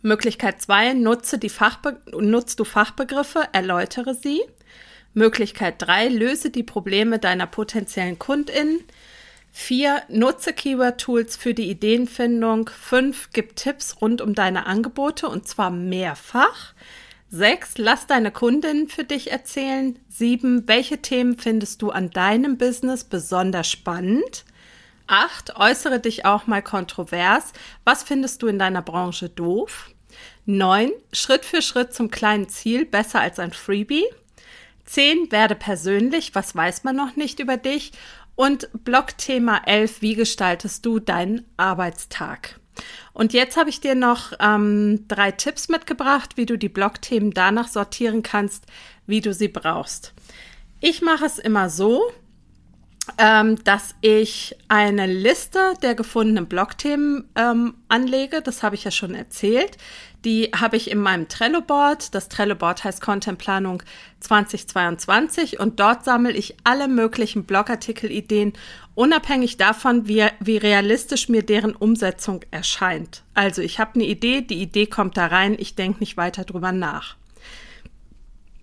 Möglichkeit 0.00 0.62
2, 0.62 0.94
nutze 0.94 1.38
die 1.38 1.50
Fachbe 1.50 2.00
nutzt 2.12 2.60
du 2.60 2.64
Fachbegriffe, 2.64 3.46
erläutere 3.52 4.14
sie. 4.14 4.40
Möglichkeit 5.12 5.74
3, 5.78 6.08
löse 6.08 6.48
die 6.48 6.62
Probleme 6.62 7.18
deiner 7.18 7.46
potenziellen 7.46 8.18
KundInnen. 8.18 8.80
4. 9.52 10.02
Nutze 10.08 10.54
Keyword-Tools 10.54 11.36
für 11.36 11.52
die 11.52 11.68
Ideenfindung. 11.68 12.70
5. 12.70 13.30
Gib 13.34 13.54
Tipps 13.56 14.00
rund 14.00 14.22
um 14.22 14.34
deine 14.34 14.64
Angebote 14.64 15.28
und 15.28 15.46
zwar 15.46 15.70
mehrfach. 15.70 16.72
6. 17.30 17.76
Lass 17.76 18.06
deine 18.06 18.30
Kundinnen 18.30 18.88
für 18.88 19.04
dich 19.04 19.30
erzählen. 19.30 19.98
7. 20.08 20.66
Welche 20.68 21.02
Themen 21.02 21.36
findest 21.36 21.82
du 21.82 21.90
an 21.90 22.08
deinem 22.08 22.56
Business 22.56 23.04
besonders 23.04 23.70
spannend? 23.70 24.44
8. 25.06 25.56
Äußere 25.56 26.00
dich 26.00 26.24
auch 26.24 26.46
mal 26.46 26.62
kontrovers. 26.62 27.52
Was 27.84 28.02
findest 28.02 28.42
du 28.42 28.46
in 28.46 28.58
deiner 28.58 28.82
Branche 28.82 29.28
doof? 29.28 29.90
9. 30.46 30.90
Schritt 31.12 31.44
für 31.44 31.62
Schritt 31.62 31.92
zum 31.92 32.10
kleinen 32.10 32.48
Ziel, 32.48 32.86
besser 32.86 33.20
als 33.20 33.38
ein 33.38 33.52
Freebie. 33.52 34.04
10. 34.84 35.32
Werde 35.32 35.54
persönlich, 35.54 36.34
was 36.34 36.54
weiß 36.54 36.84
man 36.84 36.96
noch 36.96 37.16
nicht 37.16 37.40
über 37.40 37.56
dich? 37.56 37.92
Und 38.34 38.68
Blogthema 38.84 39.62
11, 39.64 40.02
wie 40.02 40.14
gestaltest 40.14 40.84
du 40.84 41.00
deinen 41.00 41.44
Arbeitstag? 41.56 42.60
Und 43.12 43.32
jetzt 43.32 43.56
habe 43.56 43.70
ich 43.70 43.80
dir 43.80 43.94
noch 43.94 44.32
ähm, 44.40 45.06
drei 45.08 45.32
Tipps 45.32 45.68
mitgebracht, 45.68 46.36
wie 46.36 46.46
du 46.46 46.58
die 46.58 46.68
Blogthemen 46.68 47.30
danach 47.32 47.68
sortieren 47.68 48.22
kannst, 48.22 48.66
wie 49.06 49.22
du 49.22 49.32
sie 49.32 49.48
brauchst. 49.48 50.12
Ich 50.80 51.00
mache 51.00 51.24
es 51.24 51.38
immer 51.38 51.70
so, 51.70 52.02
ähm, 53.18 53.62
dass 53.64 53.94
ich 54.00 54.56
eine 54.68 55.06
Liste 55.06 55.74
der 55.82 55.94
gefundenen 55.94 56.46
Blogthemen 56.46 57.28
ähm, 57.34 57.74
anlege. 57.88 58.42
Das 58.42 58.62
habe 58.62 58.74
ich 58.74 58.84
ja 58.84 58.90
schon 58.90 59.14
erzählt. 59.14 59.76
Die 60.24 60.50
habe 60.58 60.76
ich 60.76 60.90
in 60.90 60.98
meinem 60.98 61.28
Trello-Board. 61.28 62.14
Das 62.14 62.28
Trello-Board 62.28 62.84
heißt 62.84 63.00
Contentplanung 63.00 63.82
2022 64.20 65.60
und 65.60 65.78
dort 65.78 66.04
sammle 66.04 66.32
ich 66.32 66.56
alle 66.64 66.88
möglichen 66.88 67.44
Blogartikel-Ideen, 67.44 68.54
unabhängig 68.94 69.56
davon, 69.56 70.08
wie, 70.08 70.26
wie 70.40 70.56
realistisch 70.56 71.28
mir 71.28 71.42
deren 71.42 71.76
Umsetzung 71.76 72.40
erscheint. 72.50 73.22
Also 73.34 73.62
ich 73.62 73.78
habe 73.78 73.94
eine 73.94 74.04
Idee, 74.04 74.40
die 74.40 74.60
Idee 74.60 74.86
kommt 74.86 75.16
da 75.16 75.26
rein, 75.26 75.56
ich 75.58 75.74
denke 75.76 76.00
nicht 76.00 76.16
weiter 76.16 76.44
drüber 76.44 76.72
nach. 76.72 77.16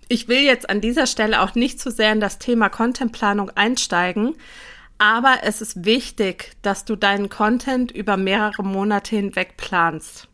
Ich 0.10 0.28
will 0.28 0.42
jetzt 0.42 0.70
an 0.70 0.82
dieser 0.82 1.08
Stelle 1.08 1.42
auch 1.42 1.56
nicht 1.56 1.80
zu 1.80 1.92
sehr 1.92 2.12
in 2.12 2.20
das 2.20 2.40
Thema 2.40 2.70
Contentplanung 2.70 3.50
einsteigen, 3.52 4.36
aber 4.98 5.40
es 5.44 5.62
ist 5.62 5.86
wichtig, 5.86 6.52
dass 6.62 6.86
du 6.86 6.96
deinen 6.96 7.30
Content 7.30 7.92
über 7.92 8.18
mehrere 8.18 8.64
Monate 8.64 9.16
hinweg 9.16 9.58
planst. 9.58 10.28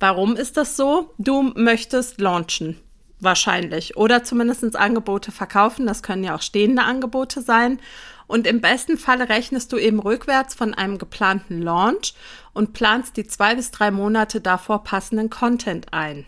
Warum 0.00 0.34
ist 0.34 0.56
das 0.56 0.76
so? 0.76 1.14
Du 1.18 1.42
möchtest 1.54 2.20
launchen, 2.20 2.76
wahrscheinlich, 3.20 3.96
oder 3.96 4.24
zumindest 4.24 4.74
Angebote 4.74 5.30
verkaufen. 5.30 5.86
Das 5.86 6.02
können 6.02 6.24
ja 6.24 6.34
auch 6.34 6.42
stehende 6.42 6.82
Angebote 6.82 7.42
sein. 7.42 7.78
Und 8.26 8.46
im 8.46 8.60
besten 8.60 8.98
Falle 8.98 9.28
rechnest 9.28 9.72
du 9.72 9.76
eben 9.76 10.00
rückwärts 10.00 10.54
von 10.54 10.74
einem 10.74 10.98
geplanten 10.98 11.60
Launch 11.60 12.14
und 12.52 12.72
planst 12.72 13.16
die 13.16 13.26
zwei 13.26 13.54
bis 13.54 13.70
drei 13.70 13.90
Monate 13.90 14.40
davor 14.40 14.84
passenden 14.84 15.30
Content 15.30 15.92
ein. 15.92 16.26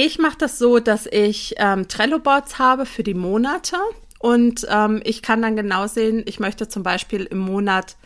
Ich 0.00 0.20
mache 0.20 0.38
das 0.38 0.60
so, 0.60 0.78
dass 0.78 1.06
ich 1.06 1.56
ähm, 1.56 1.88
Trello-Boards 1.88 2.60
habe 2.60 2.86
für 2.86 3.02
die 3.02 3.14
Monate 3.14 3.76
und 4.20 4.64
ähm, 4.70 5.00
ich 5.02 5.22
kann 5.22 5.42
dann 5.42 5.56
genau 5.56 5.88
sehen, 5.88 6.22
ich 6.24 6.38
möchte 6.38 6.68
zum 6.68 6.84
Beispiel 6.84 7.24
im 7.24 7.38
Monat 7.38 7.96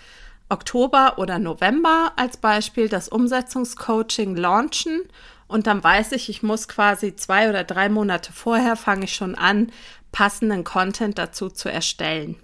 Oktober 0.49 1.19
oder 1.19 1.39
November 1.39 2.13
als 2.17 2.39
Beispiel 2.39 2.89
das 2.89 3.11
Umsetzungscoaching 3.11 4.37
launchen 4.37 5.03
und 5.49 5.67
dann 5.67 5.85
weiß 5.85 6.13
ich, 6.13 6.31
ich 6.31 6.43
muss 6.43 6.67
quasi 6.67 7.15
zwei 7.15 7.51
oder 7.51 7.63
drei 7.63 7.91
Monate 7.91 8.33
vorher 8.33 8.77
fange 8.77 9.05
ich 9.05 9.15
schon 9.15 9.35
an, 9.35 9.71
passenden 10.13 10.65
Content 10.65 11.19
dazu 11.19 11.51
zu 11.51 11.71
erstellen. 11.71 12.37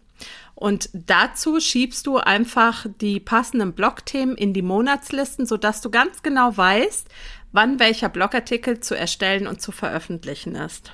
Und 0.54 0.90
dazu 0.92 1.60
schiebst 1.60 2.06
du 2.08 2.18
einfach 2.18 2.84
die 3.00 3.20
passenden 3.20 3.74
Blogthemen 3.74 4.36
in 4.36 4.52
die 4.52 4.62
Monatslisten, 4.62 5.46
sodass 5.46 5.80
du 5.80 5.88
ganz 5.88 6.24
genau 6.24 6.56
weißt, 6.56 7.06
wann 7.52 7.78
welcher 7.78 8.08
Blogartikel 8.08 8.80
zu 8.80 8.94
erstellen 8.94 9.46
und 9.46 9.60
zu 9.60 9.72
veröffentlichen 9.72 10.54
ist. 10.54 10.92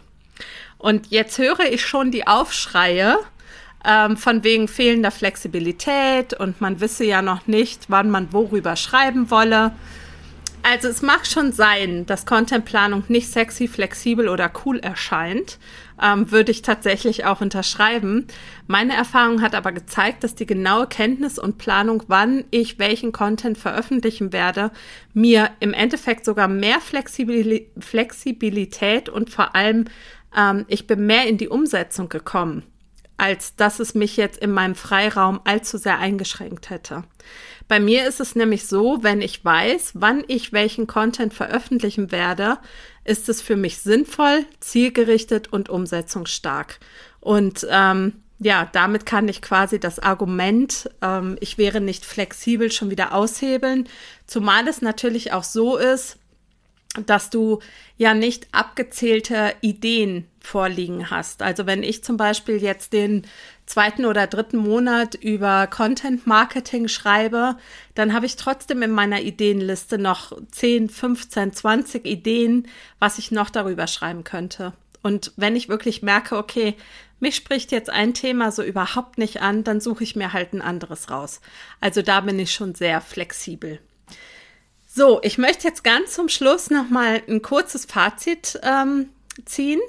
Und 0.79 1.09
jetzt 1.09 1.39
höre 1.39 1.61
ich 1.61 1.85
schon 1.85 2.11
die 2.11 2.27
Aufschreie 2.27 3.19
ähm, 3.85 4.17
von 4.17 4.45
wegen 4.45 4.69
fehlender 4.69 5.11
Flexibilität 5.11 6.35
und 6.35 6.61
man 6.61 6.81
wisse 6.81 7.05
ja 7.05 7.23
noch 7.23 7.47
nicht, 7.47 7.85
wann 7.89 8.11
man 8.11 8.33
worüber 8.33 8.77
schreiben 8.77 9.31
wolle. 9.31 9.73
Also 10.63 10.89
es 10.89 11.03
mag 11.03 11.27
schon 11.27 11.53
sein, 11.53 12.07
dass 12.07 12.25
Contentplanung 12.25 13.05
nicht 13.09 13.31
sexy, 13.31 13.69
flexibel 13.69 14.29
oder 14.29 14.51
cool 14.65 14.79
erscheint, 14.79 15.59
ähm, 16.03 16.31
würde 16.31 16.51
ich 16.51 16.63
tatsächlich 16.63 17.25
auch 17.25 17.41
unterschreiben. 17.41 18.27
Meine 18.67 18.95
Erfahrung 18.95 19.43
hat 19.43 19.55
aber 19.55 19.73
gezeigt, 19.73 20.25
dass 20.25 20.35
die 20.35 20.47
genaue 20.47 20.87
Kenntnis 20.87 21.39
und 21.39 21.59
Planung, 21.59 22.03
wann 22.09 22.45
ich 22.51 22.79
welchen 22.79 23.13
Content 23.13 23.59
veröffentlichen 23.59 24.33
werde, 24.33 24.71
mir 25.13 25.51
im 25.61 25.73
Endeffekt 25.73 26.25
sogar 26.25 26.49
mehr 26.49 26.79
Flexibilität 26.81 29.09
und 29.09 29.31
vor 29.31 29.55
allem 29.55 29.85
ähm, 30.37 30.65
ich 30.69 30.87
bin 30.87 31.07
mehr 31.07 31.27
in 31.27 31.39
die 31.39 31.49
Umsetzung 31.49 32.09
gekommen 32.09 32.65
als 33.17 33.57
dass 33.57 33.79
es 33.79 33.95
mich 33.95 34.17
jetzt 34.17 34.39
in 34.39 34.51
meinem 34.51 34.75
Freiraum 34.75 35.41
allzu 35.45 35.79
sehr 35.79 35.99
eingeschränkt 35.99 36.71
hätte. 36.71 37.05
Bei 37.69 37.81
mir 37.81 38.07
ist 38.07 38.21
es 38.21 38.35
nämlich 38.35 38.67
so, 38.67 38.99
wenn 39.03 39.23
ich 39.23 39.45
weiß, 39.45 39.93
wann 39.95 40.25
ich 40.27 40.53
welchen 40.53 40.87
Content 40.87 41.33
veröffentlichen 41.33 42.13
werde, 42.13 42.59
ist 43.05 43.29
es 43.29 43.43
für 43.43 43.57
mich 43.57 43.79
sinnvoll, 43.79 44.45
zielgerichtet 44.61 45.53
und 45.53 45.69
umsetzungsstark. 45.69 46.81
Und 47.21 47.67
ähm, 47.71 48.15
ja, 48.39 48.69
damit 48.73 49.07
kann 49.07 49.29
ich 49.29 49.41
quasi 49.43 49.79
das 49.79 49.99
Argument, 49.99 50.91
ähm, 51.01 51.37
ich 51.41 51.57
wäre 51.57 51.81
nicht 51.81 52.05
flexibel, 52.05 52.71
schon 52.73 52.91
wieder 52.91 53.15
aushebeln. 53.15 53.89
Zumal 54.27 54.67
es 54.69 54.83
natürlich 54.83 55.33
auch 55.33 55.45
so 55.45 55.77
ist, 55.77 56.19
dass 57.07 57.31
du 57.31 57.61
ja 57.97 58.15
nicht 58.15 58.49
abgezählte 58.53 59.55
Ideen 59.61 60.27
vorliegen 60.41 61.11
hast. 61.11 61.43
Also 61.43 61.67
wenn 61.67 61.83
ich 61.83 62.05
zum 62.05 62.17
Beispiel 62.17 62.63
jetzt 62.63 62.93
den 62.93 63.23
zweiten 63.67 64.05
oder 64.05 64.27
dritten 64.27 64.59
Monat 64.59 65.15
über 65.15 65.67
Content 65.67 66.27
Marketing 66.27 66.89
schreibe, 66.89 67.57
dann 67.95 68.13
habe 68.13 68.27
ich 68.27 68.37
trotzdem 68.37 68.83
in 68.83 68.91
meiner 68.91 69.23
Ideenliste 69.23 69.99
noch 69.99 70.33
10, 70.51 70.89
15, 70.89 71.53
20 71.53 72.07
Ideen, 72.07 72.69
was 72.99 73.19
ich 73.19 73.31
noch 73.31 73.51
darüber 73.51 73.87
schreiben 73.87 74.25
könnte. 74.25 74.73
Und 75.03 75.33
wenn 75.37 75.57
ich 75.57 75.69
wirklich 75.69 76.03
merke, 76.03 76.37
okay, 76.37 76.75
mich 77.21 77.37
spricht 77.37 77.73
jetzt 77.73 77.91
ein 77.91 78.15
Thema 78.15 78.53
so 78.53 78.63
überhaupt 78.63 79.19
nicht 79.19 79.41
an, 79.41 79.65
dann 79.65 79.81
suche 79.81 80.05
ich 80.05 80.17
mir 80.17 80.33
halt 80.33 80.53
ein 80.53 80.63
anderes 80.63 81.11
raus. 81.11 81.41
Also 81.81 82.03
da 82.03 82.21
bin 82.21 82.39
ich 82.39 82.53
schon 82.53 82.75
sehr 82.75 83.01
flexibel. 83.01 83.81
So, 84.97 85.19
ich 85.25 85.39
möchte 85.39 85.67
jetzt 85.67 85.83
ganz 85.83 86.15
zum 86.15 86.29
Schluss 86.29 86.71
nochmal 86.71 87.21
ein 87.29 87.43
kurzes 87.43 87.85
Fazit 87.85 88.61
ähm, 88.63 89.09
ziehen. 89.45 89.81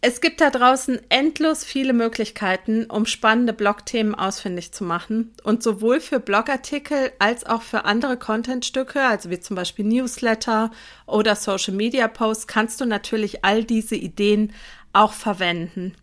Es 0.00 0.22
gibt 0.22 0.40
da 0.40 0.48
draußen 0.48 0.98
endlos 1.10 1.64
viele 1.64 1.92
Möglichkeiten, 1.92 2.86
um 2.86 3.04
spannende 3.04 3.52
Blogthemen 3.52 4.14
ausfindig 4.14 4.72
zu 4.72 4.84
machen. 4.84 5.34
Und 5.44 5.62
sowohl 5.62 6.00
für 6.00 6.18
Blogartikel 6.18 7.12
als 7.18 7.44
auch 7.44 7.60
für 7.60 7.84
andere 7.84 8.16
Contentstücke, 8.16 9.02
also 9.02 9.28
wie 9.28 9.38
zum 9.38 9.54
Beispiel 9.54 9.84
Newsletter 9.84 10.70
oder 11.04 11.36
Social 11.36 11.74
Media 11.74 12.08
Posts, 12.08 12.46
kannst 12.46 12.80
du 12.80 12.86
natürlich 12.86 13.44
all 13.44 13.64
diese 13.64 13.96
Ideen 13.96 14.54
auch 14.94 15.12
verwenden. 15.12 15.94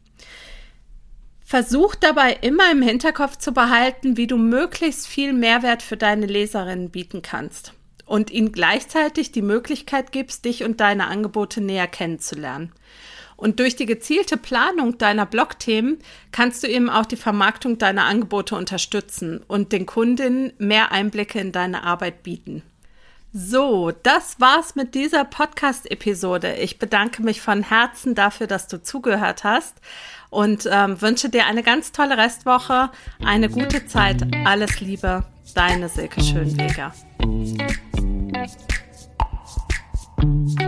Versuch 1.44 1.96
dabei 1.96 2.34
immer 2.42 2.72
im 2.72 2.84
Hinterkopf 2.84 3.38
zu 3.38 3.54
behalten, 3.54 4.18
wie 4.18 4.28
du 4.28 4.38
möglichst 4.38 5.08
viel 5.08 5.34
Mehrwert 5.34 5.82
für 5.82 5.98
deine 5.98 6.28
Leserinnen 6.28 6.92
bieten 6.92 7.24
kannst 7.24 7.74
und 8.08 8.32
ihnen 8.32 8.52
gleichzeitig 8.52 9.32
die 9.32 9.44
Möglichkeit 9.44 10.12
gibst, 10.12 10.46
dich 10.46 10.64
und 10.64 10.80
deine 10.80 11.08
Angebote 11.08 11.62
näher 11.62 11.88
kennenzulernen. 11.88 12.72
Und 13.36 13.60
durch 13.60 13.76
die 13.76 13.86
gezielte 13.86 14.36
Planung 14.36 14.98
deiner 14.98 15.28
Blogthemen 15.28 16.00
kannst 16.32 16.64
du 16.64 16.68
eben 16.68 16.90
auch 16.90 17.06
die 17.06 17.18
Vermarktung 17.18 17.78
deiner 17.78 18.06
Angebote 18.06 18.56
unterstützen 18.56 19.44
und 19.48 19.72
den 19.72 19.86
Kundinnen 19.86 20.54
mehr 20.58 20.92
Einblicke 20.92 21.40
in 21.40 21.52
deine 21.52 21.84
Arbeit 21.84 22.24
bieten. 22.24 22.64
So, 23.34 23.92
das 23.92 24.40
war's 24.40 24.74
mit 24.76 24.96
dieser 24.96 25.24
Podcast-Episode. 25.24 26.56
Ich 26.56 26.80
bedanke 26.80 27.22
mich 27.22 27.42
von 27.42 27.62
Herzen 27.62 28.16
dafür, 28.16 28.48
dass 28.48 28.68
du 28.68 28.82
zugehört 28.82 29.44
hast 29.44 29.76
und 30.32 30.68
ähm, 30.72 31.00
wünsche 31.00 31.30
dir 31.30 31.46
eine 31.46 31.62
ganz 31.62 31.92
tolle 31.92 32.18
Restwoche, 32.18 32.90
eine 33.24 33.50
gute 33.50 33.86
Zeit. 33.86 34.26
Alles 34.46 34.80
Liebe, 34.80 35.24
deine 35.54 35.90
Silke 35.90 36.24
Schönweger. 36.24 36.94
Thank 38.46 38.62
you. 40.62 40.67